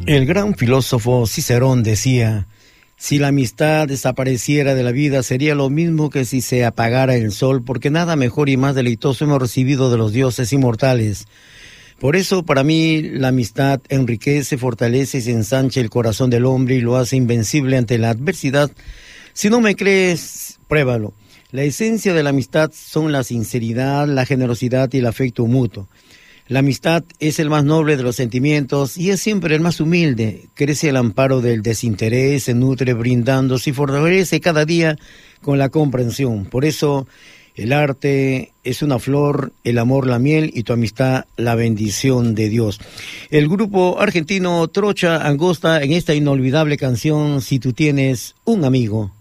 El 0.07 0.27
gran 0.27 0.55
filósofo 0.55 1.27
Cicerón 1.27 1.83
decía, 1.83 2.47
si 3.05 3.19
la 3.19 3.29
amistad 3.29 3.87
desapareciera 3.87 4.75
de 4.75 4.83
la 4.83 4.91
vida 4.91 5.23
sería 5.23 5.55
lo 5.55 5.69
mismo 5.69 6.09
que 6.09 6.25
si 6.25 6.41
se 6.41 6.65
apagara 6.65 7.17
el 7.17 7.33
sol, 7.33 7.63
porque 7.63 7.91
nada 7.91 8.17
mejor 8.17 8.49
y 8.49 8.57
más 8.57 8.75
deleitoso 8.75 9.25
hemos 9.25 9.43
recibido 9.43 9.91
de 9.91 9.99
los 9.99 10.13
dioses 10.13 10.53
inmortales 10.55 11.27
por 12.05 12.17
eso, 12.17 12.45
para 12.45 12.65
mí, 12.65 13.03
la 13.03 13.29
amistad 13.29 13.81
enriquece, 13.89 14.59
fortalece 14.59 15.19
y 15.19 15.21
se 15.23 15.31
ensancha 15.31 15.81
el 15.81 15.91
corazón 15.91 16.29
del 16.29 16.45
hombre 16.45 16.75
y 16.75 16.81
lo 16.81 16.97
hace 16.97 17.17
invencible 17.17 17.77
ante 17.77 17.99
la 17.99 18.11
adversidad. 18.11 18.71
Si 19.33 19.49
no 19.49 19.61
me 19.61 19.77
crees, 19.77 20.59
pruébalo. 20.69 21.15
La 21.51 21.63
esencia 21.63 22.13
de 22.13 22.23
la 22.23 22.31
amistad 22.31 22.73
son 22.75 23.13
la 23.13 23.23
sinceridad, 23.23 24.09
la 24.09 24.27
generosidad 24.27 24.93
y 24.93 24.99
el 24.99 25.07
afecto 25.07 25.47
mutuo. 25.47 25.89
La 26.47 26.59
amistad 26.59 27.05
es 27.21 27.39
el 27.39 27.49
más 27.49 27.65
noble 27.65 27.97
de 27.97 28.03
los 28.03 28.17
sentimientos 28.17 28.99
y 28.99 29.11
es 29.11 29.21
siempre 29.21 29.55
el 29.55 29.63
más 29.63 29.81
humilde. 29.81 30.49
Crece 30.53 30.91
al 30.91 30.99
amparo 30.99 31.41
del 31.41 31.63
desinterés, 31.63 32.43
se 32.43 32.53
nutre 32.53 32.93
brindando, 32.93 33.57
y 33.65 33.73
fortalece 33.73 34.41
cada 34.41 34.67
día 34.67 34.99
con 35.41 35.59
la 35.59 35.71
comprensión. 35.71 36.45
Por 36.45 36.67
eso 36.67 37.07
el 37.55 37.73
arte 37.73 38.53
es 38.63 38.83
una 38.83 38.99
flor, 38.99 39.53
el 39.65 39.79
amor 39.79 40.07
la 40.07 40.19
miel 40.19 40.51
y 40.53 40.65
tu 40.65 40.75
amistad 40.75 41.25
la 41.39 41.55
bendición 41.55 42.35
de 42.35 42.51
Dios. 42.51 42.79
El 43.31 43.49
grupo 43.49 43.99
argentino 43.99 44.69
Trocha 44.69 45.27
Angosta 45.27 45.83
en 45.83 45.93
esta 45.93 46.15
inolvidable 46.15 46.77
canción 46.77 47.41
Si 47.41 47.59
tú 47.59 47.73
tienes 47.73 48.35
un 48.45 48.67
amigo. 48.67 49.13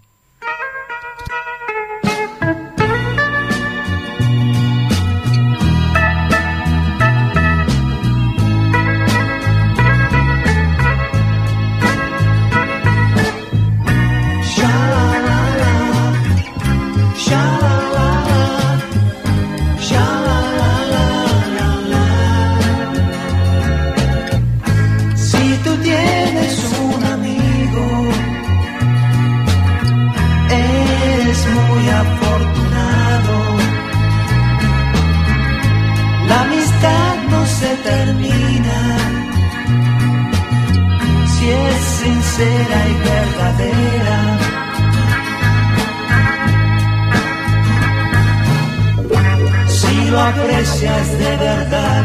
Aprecias 50.26 51.18
de 51.18 51.36
verdad. 51.36 52.04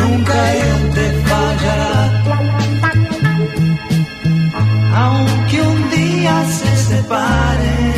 nunca 0.00 0.52
él 0.52 0.90
te 0.96 1.06
fallará. 1.28 1.96
Aunque 5.04 5.62
un 5.62 5.90
día 5.90 6.34
se 6.58 6.76
separen 6.88 7.94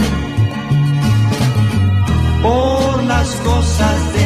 por 2.43 3.03
las 3.05 3.29
cosas 3.49 4.13
de 4.15 4.18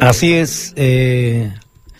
Así 0.00 0.34
es, 0.34 0.74
eh, 0.76 1.52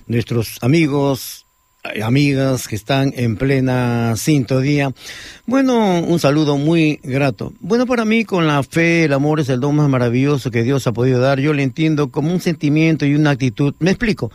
nuestros 0.07 0.59
amigos, 0.61 1.47
eh, 1.95 2.03
amigas 2.03 2.69
que 2.69 2.77
están 2.77 3.13
en 3.17 3.37
plena 3.37 4.15
sintonía. 4.17 4.93
Bueno, 5.47 6.01
un 6.01 6.21
saludo 6.21 6.59
muy 6.59 7.01
grato. 7.03 7.55
Bueno, 7.61 7.87
para 7.87 8.05
mí 8.05 8.25
con 8.25 8.47
la 8.47 8.63
fe, 8.63 9.05
el 9.05 9.13
amor 9.15 9.41
es 9.41 9.49
el 9.49 9.61
don 9.61 9.77
más 9.77 9.89
maravilloso 9.89 10.51
que 10.51 10.63
Dios 10.63 10.87
ha 10.87 10.93
podido 10.93 11.21
dar. 11.21 11.41
Yo 11.41 11.53
le 11.55 11.63
entiendo 11.63 12.11
como 12.11 12.33
un 12.33 12.41
sentimiento 12.41 13.07
y 13.07 13.15
una 13.15 13.31
actitud. 13.31 13.75
Me 13.79 13.91
explico. 13.91 14.31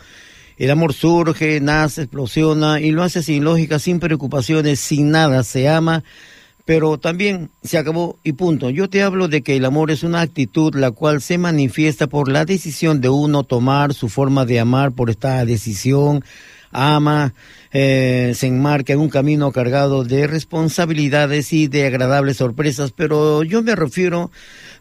El 0.58 0.70
amor 0.72 0.94
surge, 0.94 1.60
nace, 1.62 2.04
explosiona 2.04 2.82
y 2.82 2.92
lo 2.92 3.04
hace 3.04 3.24
sin 3.24 3.44
lógica, 3.44 3.80
sin 3.80 4.00
preocupaciones, 4.00 4.80
sin 4.80 5.12
nada. 5.12 5.44
Se 5.44 5.70
ama, 5.70 6.04
pero 6.72 6.98
también 6.98 7.50
se 7.64 7.78
acabó 7.78 8.18
y 8.24 8.32
punto. 8.32 8.70
Yo 8.70 8.90
te 8.90 9.04
hablo 9.04 9.28
de 9.28 9.42
que 9.42 9.58
el 9.58 9.66
amor 9.66 9.92
es 9.92 10.04
una 10.04 10.22
actitud 10.22 10.74
la 10.74 10.92
cual 10.92 11.22
se 11.22 11.38
manifiesta 11.38 12.08
por 12.08 12.32
la 12.32 12.46
decisión 12.46 13.02
de 13.02 13.10
uno 13.10 13.44
tomar 13.44 13.94
su 13.94 14.08
forma 14.08 14.46
de 14.46 14.62
amar 14.62 14.94
por 14.94 15.10
esta 15.10 15.44
decisión. 15.44 16.24
Ama, 16.72 17.34
eh, 17.74 18.32
se 18.36 18.48
enmarca 18.48 18.94
en 18.94 19.00
un 19.00 19.10
camino 19.10 19.52
cargado 19.52 20.06
de 20.06 20.28
responsabilidades 20.28 21.52
y 21.52 21.68
de 21.68 21.88
agradables 21.88 22.38
sorpresas, 22.38 22.94
pero 22.94 23.44
yo 23.44 23.62
me 23.64 23.76
refiero 23.76 24.32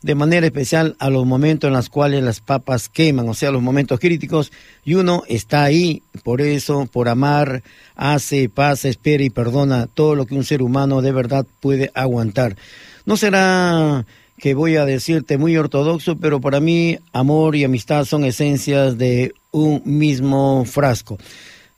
de 0.03 0.15
manera 0.15 0.47
especial 0.47 0.97
a 0.99 1.11
los 1.11 1.27
momentos 1.27 1.69
en 1.69 1.75
los 1.75 1.91
cuales 1.91 2.23
las 2.23 2.41
papas 2.41 2.89
queman, 2.89 3.29
o 3.29 3.35
sea, 3.35 3.51
los 3.51 3.63
momentos 3.63 4.01
críticos, 4.01 4.51
y 4.85 4.95
uno 4.95 5.23
está 5.29 5.65
ahí, 5.65 6.03
por 6.25 6.41
eso, 6.41 6.89
por 6.91 7.09
amar, 7.09 7.63
hace, 7.97 8.49
pasa, 8.49 8.89
espera 8.89 9.23
y 9.23 9.31
perdona 9.31 9.87
todo 9.87 10.15
lo 10.15 10.27
que 10.27 10.35
un 10.35 10.45
ser 10.45 10.63
humano 10.63 11.03
de 11.03 11.13
verdad 11.13 11.47
puede 11.61 11.91
aguantar. 11.95 12.57
No 13.05 13.17
será 13.17 14.07
que 14.39 14.55
voy 14.55 14.77
a 14.77 14.87
decirte 14.87 15.37
muy 15.37 15.57
ortodoxo, 15.57 16.17
pero 16.17 16.41
para 16.41 16.61
mí 16.61 16.99
amor 17.13 17.57
y 17.57 17.65
amistad 17.65 18.07
son 18.07 18.25
esencias 18.25 18.97
de 18.97 19.35
un 19.51 19.83
mismo 19.85 20.65
frasco. 20.65 21.19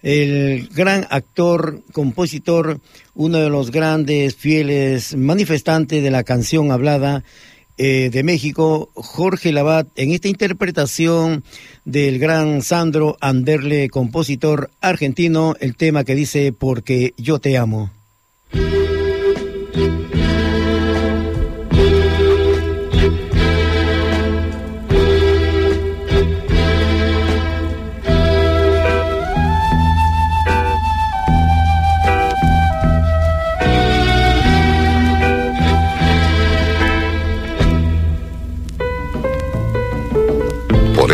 El 0.02 0.68
gran 0.68 1.06
actor, 1.10 1.80
compositor, 1.92 2.80
uno 3.14 3.38
de 3.38 3.50
los 3.50 3.70
grandes 3.70 4.34
fieles 4.34 5.16
manifestantes 5.16 6.02
de 6.02 6.10
la 6.10 6.24
canción 6.24 6.72
hablada, 6.72 7.22
eh, 7.78 8.10
de 8.10 8.22
México, 8.22 8.90
Jorge 8.94 9.52
Labat, 9.52 9.88
en 9.96 10.12
esta 10.12 10.28
interpretación 10.28 11.44
del 11.84 12.18
gran 12.18 12.62
Sandro 12.62 13.16
Anderle, 13.20 13.88
compositor 13.88 14.70
argentino, 14.80 15.54
el 15.60 15.76
tema 15.76 16.04
que 16.04 16.14
dice 16.14 16.52
Porque 16.52 17.14
yo 17.16 17.38
te 17.38 17.56
amo. 17.56 17.90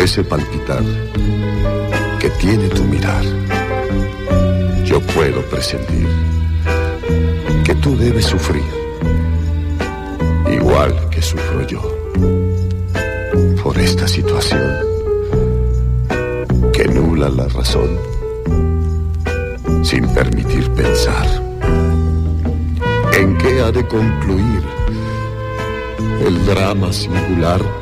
Ese 0.03 0.23
palpitar 0.23 0.83
que 2.19 2.29
tiene 2.41 2.69
tu 2.69 2.83
mirar. 2.85 3.23
Yo 4.85 5.01
puedo 5.01 5.41
presentir 5.43 6.07
que 7.65 7.75
tú 7.75 7.97
debes 7.97 8.25
sufrir, 8.25 8.63
igual 10.51 10.93
que 11.09 11.21
sufro 11.21 11.67
yo, 11.67 11.81
por 13.61 13.77
esta 13.77 14.07
situación 14.07 14.73
que 16.71 16.85
nula 16.87 17.29
la 17.29 17.47
razón 17.49 17.97
sin 19.83 20.07
permitir 20.13 20.69
pensar 20.71 21.27
en 23.13 23.37
qué 23.37 23.61
ha 23.61 23.71
de 23.71 23.85
concluir 23.85 24.63
el 26.25 26.45
drama 26.45 26.91
singular 26.93 27.78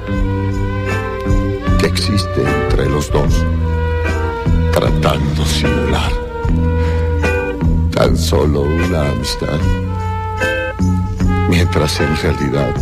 existe 1.87 2.41
entre 2.41 2.89
los 2.89 3.11
dos, 3.11 3.33
tratando 4.73 5.45
simular 5.45 6.11
tan 7.91 8.15
solo 8.15 8.61
una 8.61 9.09
amistad, 9.09 9.59
mientras 11.49 11.99
en 11.99 12.15
realidad 12.17 12.75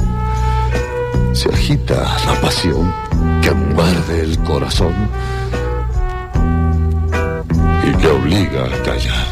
se 1.32 1.48
agita 1.50 1.96
la 2.26 2.42
pasión 2.42 2.94
que 3.42 3.52
muerde 3.52 4.20
el 4.22 4.38
corazón 4.40 4.94
y 7.88 7.96
que 7.96 8.08
obliga 8.08 8.66
a 8.66 8.84
callar. 8.84 9.28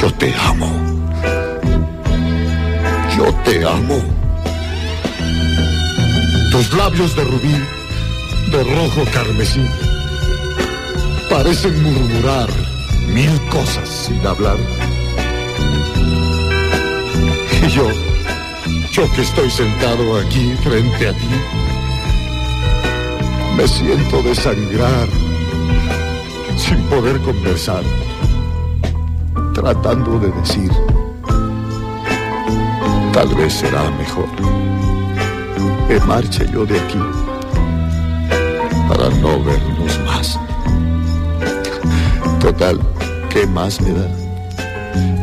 Yo 0.00 0.12
te 0.14 0.32
amo. 0.34 0.70
Yo 3.16 3.34
te 3.44 3.64
amo. 3.66 4.15
Tus 6.56 6.72
labios 6.72 7.14
de 7.14 7.22
rubí, 7.22 7.52
de 8.50 8.64
rojo 8.64 9.04
carmesí, 9.12 9.62
parecen 11.28 11.82
murmurar 11.82 12.48
mil 13.12 13.30
cosas 13.50 13.86
sin 13.86 14.26
hablar. 14.26 14.56
Y 17.62 17.68
yo, 17.68 17.86
yo 18.90 19.12
que 19.12 19.20
estoy 19.20 19.50
sentado 19.50 20.16
aquí 20.16 20.54
frente 20.64 21.08
a 21.08 21.12
ti, 21.12 21.28
me 23.54 23.68
siento 23.68 24.22
desangrar 24.22 25.08
sin 26.56 26.78
poder 26.84 27.20
conversar, 27.20 27.82
tratando 29.52 30.18
de 30.20 30.30
decir, 30.40 30.72
tal 33.12 33.34
vez 33.34 33.52
será 33.52 33.90
mejor 33.90 34.55
que 35.88 36.00
marche 36.00 36.44
yo 36.52 36.66
de 36.66 36.78
aquí 36.80 36.98
para 38.88 39.08
no 39.10 39.42
vernos 39.42 40.00
más. 40.04 40.38
Total, 42.40 42.80
¿qué 43.30 43.46
más 43.46 43.80
me 43.80 43.92
da? 43.92 44.08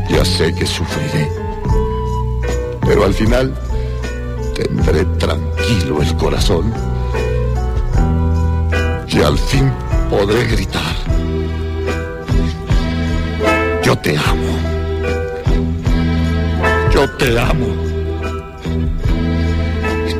Ya 0.09 0.23
sé 0.23 0.53
que 0.53 0.65
sufriré, 0.65 1.29
pero 2.81 3.05
al 3.05 3.13
final 3.13 3.53
tendré 4.55 5.05
tranquilo 5.17 6.01
el 6.01 6.15
corazón 6.15 6.73
y 9.07 9.19
al 9.21 9.37
fin 9.37 9.71
podré 10.09 10.45
gritar. 10.45 10.95
Yo 13.83 13.97
te 13.97 14.17
amo. 14.17 14.57
Yo 16.93 17.09
te 17.17 17.39
amo. 17.39 17.92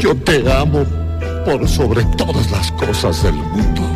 Yo 0.04 0.14
te 0.14 0.43
amo 0.51 0.84
por 1.45 1.66
sobre 1.66 2.04
todas 2.18 2.51
las 2.51 2.70
cosas 2.74 3.24
del 3.24 3.36
mundo. 3.36 3.93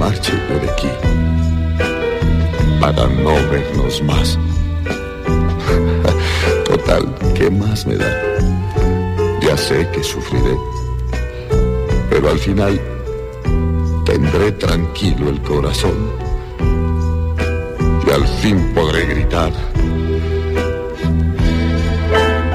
Marche 0.00 0.32
de 0.32 0.70
aquí 0.70 0.88
para 2.80 3.06
no 3.06 3.34
vernos 3.50 4.02
más. 4.04 4.38
Total, 6.64 7.04
¿qué 7.34 7.50
más 7.50 7.86
me 7.86 7.96
da? 7.96 8.10
Ya 9.42 9.54
sé 9.58 9.86
que 9.92 10.02
sufriré, 10.02 10.56
pero 12.08 12.30
al 12.30 12.38
final 12.38 12.80
tendré 14.06 14.52
tranquilo 14.52 15.28
el 15.28 15.40
corazón 15.42 15.98
y 18.06 18.10
al 18.10 18.26
fin 18.40 18.72
podré 18.74 19.04
gritar, 19.04 19.52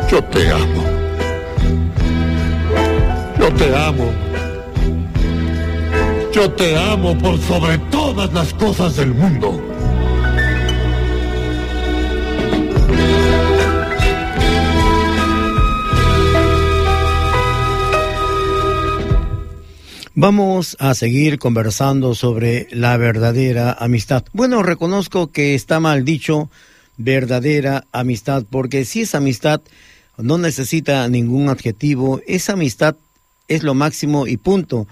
yo 0.09 0.23
te 0.23 0.49
amo. 0.49 0.83
Yo 3.39 3.53
te 3.53 3.75
amo. 3.75 4.24
Yo 6.35 6.51
te 6.51 6.75
amo 6.75 7.17
por 7.17 7.39
sobre 7.39 7.77
todas 7.89 8.33
las 8.33 8.53
cosas 8.55 8.97
del 8.97 9.13
mundo. 9.13 9.57
Vamos 20.13 20.75
a 20.77 20.93
seguir 20.93 21.39
conversando 21.39 22.13
sobre 22.15 22.67
la 22.71 22.97
verdadera 22.97 23.71
amistad. 23.71 24.25
Bueno, 24.33 24.61
reconozco 24.61 25.31
que 25.31 25.55
está 25.55 25.79
mal 25.79 26.03
dicho 26.03 26.49
verdadera 26.97 27.85
amistad, 27.93 28.43
porque 28.49 28.83
si 28.83 29.03
es 29.03 29.15
amistad, 29.15 29.61
no 30.17 30.37
necesita 30.37 31.07
ningún 31.07 31.47
adjetivo, 31.47 32.19
esa 32.27 32.53
amistad 32.53 32.97
es 33.47 33.63
lo 33.63 33.73
máximo 33.73 34.27
y 34.27 34.35
punto. 34.35 34.85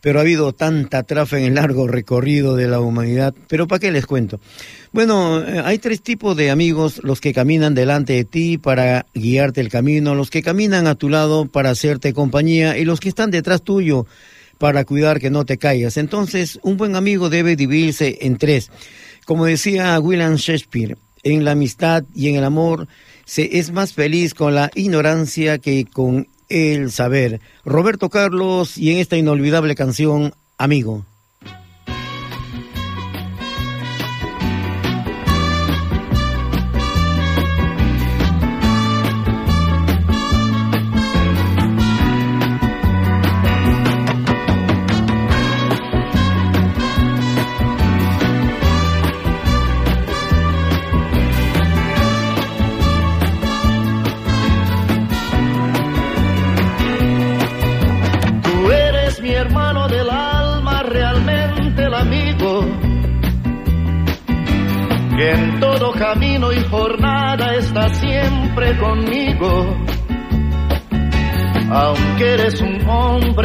Pero 0.00 0.18
ha 0.18 0.22
habido 0.22 0.52
tanta 0.52 1.02
trafa 1.02 1.38
en 1.38 1.44
el 1.44 1.54
largo 1.54 1.88
recorrido 1.88 2.54
de 2.54 2.68
la 2.68 2.80
humanidad. 2.80 3.34
Pero 3.48 3.66
¿para 3.66 3.80
qué 3.80 3.90
les 3.90 4.06
cuento? 4.06 4.40
Bueno, 4.92 5.40
eh, 5.40 5.60
hay 5.64 5.78
tres 5.78 6.02
tipos 6.02 6.36
de 6.36 6.50
amigos, 6.50 7.00
los 7.02 7.20
que 7.20 7.34
caminan 7.34 7.74
delante 7.74 8.12
de 8.12 8.24
ti 8.24 8.58
para 8.58 9.06
guiarte 9.14 9.60
el 9.60 9.68
camino, 9.68 10.14
los 10.14 10.30
que 10.30 10.42
caminan 10.42 10.86
a 10.86 10.94
tu 10.94 11.08
lado 11.08 11.46
para 11.46 11.70
hacerte 11.70 12.12
compañía 12.12 12.78
y 12.78 12.84
los 12.84 13.00
que 13.00 13.08
están 13.08 13.30
detrás 13.30 13.62
tuyo 13.62 14.06
para 14.58 14.84
cuidar 14.84 15.20
que 15.20 15.30
no 15.30 15.44
te 15.44 15.58
caigas. 15.58 15.96
Entonces, 15.96 16.58
un 16.62 16.76
buen 16.76 16.96
amigo 16.96 17.30
debe 17.30 17.56
dividirse 17.56 18.18
en 18.22 18.38
tres. 18.38 18.70
Como 19.24 19.44
decía 19.46 19.98
William 20.00 20.36
Shakespeare, 20.36 20.96
en 21.22 21.44
la 21.44 21.52
amistad 21.52 22.04
y 22.14 22.28
en 22.28 22.36
el 22.36 22.44
amor 22.44 22.88
se 23.24 23.58
es 23.58 23.72
más 23.72 23.92
feliz 23.92 24.34
con 24.34 24.54
la 24.54 24.70
ignorancia 24.74 25.58
que 25.58 25.84
con 25.84 26.28
el 26.48 26.90
saber. 26.90 27.40
Roberto 27.64 28.08
Carlos 28.08 28.78
y 28.78 28.92
en 28.92 28.98
esta 28.98 29.16
inolvidable 29.16 29.74
canción, 29.74 30.34
Amigo. 30.56 31.04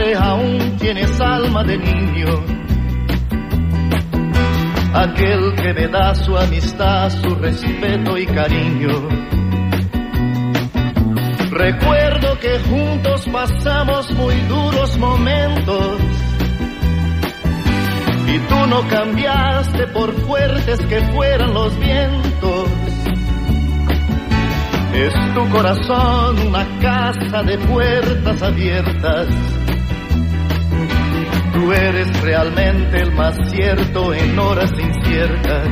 Aún 0.02 0.78
tienes 0.80 1.20
alma 1.22 1.64
de 1.64 1.78
niño. 1.78 2.64
aquel 4.94 5.56
que 5.56 5.74
me 5.74 5.88
da 5.88 6.14
su 6.16 6.38
amistad, 6.38 7.10
su 7.10 7.36
respeto 7.36 8.18
y 8.18 8.26
cariño. 8.28 9.10
Recuerdo 11.52 12.40
que 12.40 12.60
juntos 12.60 13.28
pasamos 13.32 14.12
muy 14.14 14.36
duros 14.42 14.98
momentos 14.98 16.00
y 18.28 18.40
tú 18.40 18.68
no 18.68 18.88
cambiaste 18.88 19.88
por 19.88 20.14
fuertes 20.22 20.80
que 20.88 21.02
fueran 21.14 21.54
los 21.54 21.78
vientos. 21.80 22.70
Es 24.94 25.14
tu 25.34 25.50
corazón 25.50 26.48
una 26.48 26.66
casa 26.80 27.44
de 27.44 27.58
puertas 27.58 28.42
abiertas. 28.44 29.63
Tú 31.54 31.72
eres 31.72 32.22
realmente 32.22 32.98
el 32.98 33.12
más 33.12 33.38
cierto 33.52 34.12
en 34.12 34.40
horas 34.40 34.72
inciertas. 34.72 35.68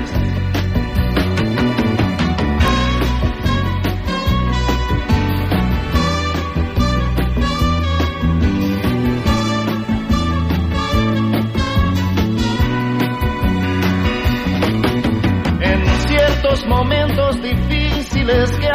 En 15.62 15.86
ciertos 16.08 16.68
momentos 16.68 17.42
difíciles 17.42 18.52
que 18.52 18.71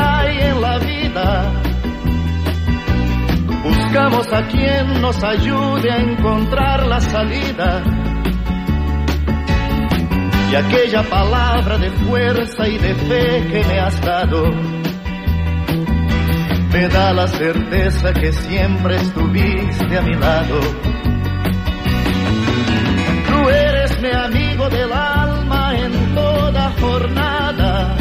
buscamos 3.97 4.31
a 4.31 4.47
quien 4.49 5.01
nos 5.01 5.25
ayude 5.25 5.91
a 5.91 5.97
encontrar 5.97 6.87
la 6.87 7.01
salida. 7.01 7.83
Y 10.51 10.55
aquella 10.55 11.03
palabra 11.03 11.79
de 11.79 11.91
fuerza 11.91 12.69
y 12.69 12.77
de 12.77 12.95
fe 12.95 13.47
que 13.51 13.65
me 13.67 13.81
has 13.81 13.99
dado, 14.03 14.51
me 16.73 16.89
da 16.89 17.13
la 17.15 17.27
certeza 17.27 18.13
que 18.13 18.33
siempre 18.33 18.97
estuviste 18.97 19.97
a 19.97 20.03
mi 20.03 20.15
lado. 20.15 20.61
Tú 23.29 23.49
eres 23.49 24.01
mi 24.03 24.11
amigo 24.11 24.69
del 24.69 24.93
alma 24.93 25.75
en 25.75 26.15
toda 26.15 26.71
jornada. 26.79 27.97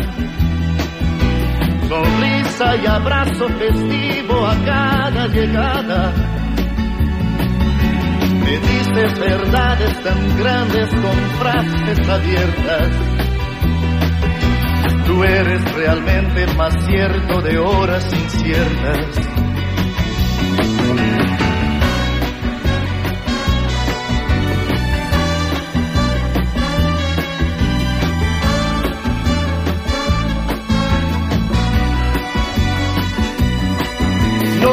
Y 2.57 2.85
abrazo 2.87 3.49
festivo 3.49 4.45
a 4.47 4.55
cada 4.63 5.27
llegada. 5.27 6.13
Me 8.45 8.59
dices 8.59 9.19
verdades 9.19 10.03
tan 10.03 10.37
grandes 10.37 10.89
con 10.89 11.17
frases 11.37 12.07
abiertas. 12.07 12.89
Tú 15.05 15.23
eres 15.25 15.73
realmente 15.73 16.47
más 16.55 16.73
cierto 16.85 17.41
de 17.41 17.57
horas 17.57 18.13
inciertas. 18.13 19.44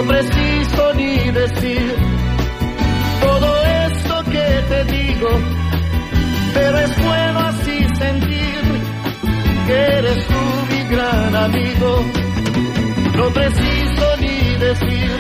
No 0.02 0.08
preciso 0.08 0.94
ni 0.94 1.16
decir 1.30 1.94
todo 3.20 3.64
esto 3.86 4.24
que 4.24 4.64
te 4.68 4.84
digo, 4.86 5.28
pero 6.54 6.78
es 6.78 7.04
bueno 7.04 7.38
así 7.38 7.86
sentir 8.00 8.62
que 9.64 9.74
eres 9.74 10.26
tú 10.26 10.42
mi 10.70 10.96
gran 10.96 11.36
amigo. 11.36 12.04
No 13.14 13.28
preciso 13.30 14.16
ni 14.18 14.56
decir 14.66 15.10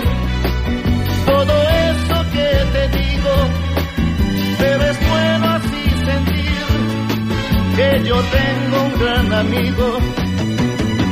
todo 1.26 1.54
esto 1.88 2.24
que 2.32 2.50
te 2.74 2.98
digo, 2.98 3.34
pero 4.58 4.82
es 4.82 4.98
bueno 5.08 5.46
así 5.58 5.84
sentir 6.10 6.66
que 7.76 8.08
yo 8.08 8.16
tengo 8.16 8.82
un 8.82 8.98
gran 8.98 9.32
amigo. 9.32 9.98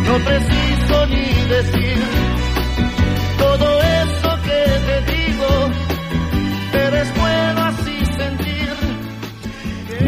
No 0.09 0.19
preciso 0.25 1.07
ni 1.07 1.49
decir 1.55 2.40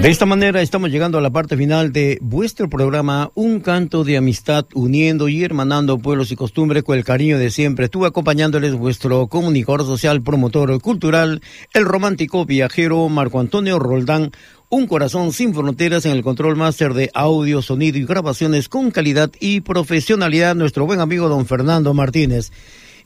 De 0.03 0.11
esta 0.11 0.27
manera 0.27 0.61
estamos 0.61 0.91
llegando 0.91 1.17
a 1.17 1.21
la 1.21 1.31
parte 1.31 1.57
final 1.57 1.93
de 1.93 2.19
vuestro 2.21 2.69
programa 2.69 3.31
Un 3.37 3.61
canto 3.61 4.03
de 4.03 4.17
amistad 4.17 4.67
uniendo 4.75 5.29
y 5.29 5.45
hermanando 5.45 5.97
pueblos 5.99 6.33
y 6.33 6.35
costumbres 6.35 6.83
con 6.83 6.99
el 6.99 7.05
cariño 7.05 7.39
de 7.39 7.53
siempre. 7.53 7.85
Estuve 7.85 8.09
acompañándoles 8.09 8.75
vuestro 8.75 9.29
comunicador 9.29 9.85
social, 9.85 10.21
promotor 10.21 10.81
cultural, 10.81 11.41
el 11.73 11.85
romántico 11.85 12.45
viajero 12.45 13.09
Marco 13.09 13.39
Antonio 13.39 13.79
Roldán. 13.79 14.33
Un 14.71 14.89
corazón 14.89 15.33
sin 15.33 15.55
fronteras 15.55 16.05
en 16.05 16.11
el 16.11 16.25
control 16.25 16.57
máster 16.57 16.95
de 16.95 17.09
audio, 17.15 17.63
sonido 17.63 17.97
y 17.97 18.05
grabaciones 18.05 18.69
con 18.69 18.91
calidad 18.91 19.31
y 19.39 19.61
profesionalidad, 19.61 20.57
nuestro 20.57 20.85
buen 20.85 20.99
amigo 20.99 21.29
don 21.29 21.47
Fernando 21.47 21.95
Martínez. 21.95 22.51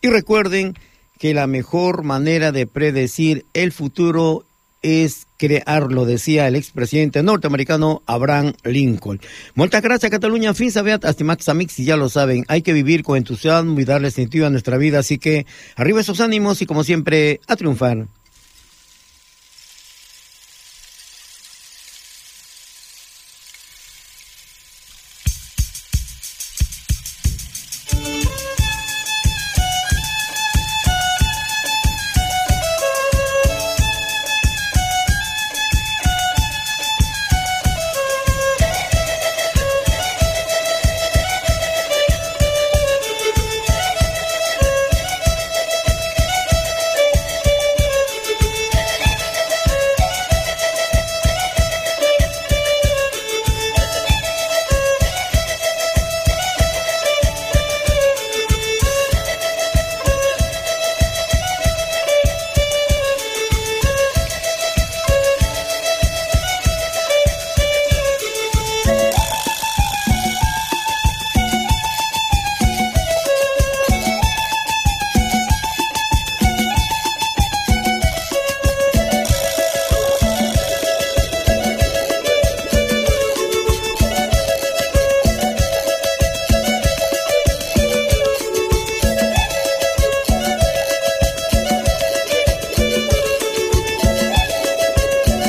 Y 0.00 0.08
recuerden 0.08 0.72
que 1.18 1.34
la 1.34 1.46
mejor 1.46 2.04
manera 2.04 2.52
de 2.52 2.66
predecir 2.66 3.44
el 3.52 3.72
futuro 3.72 4.45
es 4.82 5.26
crearlo, 5.36 6.04
decía 6.04 6.48
el 6.48 6.56
expresidente 6.56 7.22
norteamericano 7.22 8.02
Abraham 8.06 8.54
Lincoln. 8.64 9.20
Muchas 9.54 9.82
gracias, 9.82 10.10
Cataluña. 10.10 10.54
Fin 10.54 10.70
sabeat, 10.70 11.04
Astimax 11.04 11.48
Amix, 11.48 11.78
y 11.78 11.84
ya 11.84 11.96
lo 11.96 12.08
saben, 12.08 12.44
hay 12.48 12.62
que 12.62 12.72
vivir 12.72 13.02
con 13.02 13.16
entusiasmo 13.16 13.78
y 13.80 13.84
darle 13.84 14.10
sentido 14.10 14.46
a 14.46 14.50
nuestra 14.50 14.78
vida. 14.78 15.00
Así 15.00 15.18
que 15.18 15.46
arriba 15.76 16.00
esos 16.00 16.20
ánimos 16.20 16.62
y 16.62 16.66
como 16.66 16.84
siempre, 16.84 17.40
a 17.46 17.56
triunfar. 17.56 18.06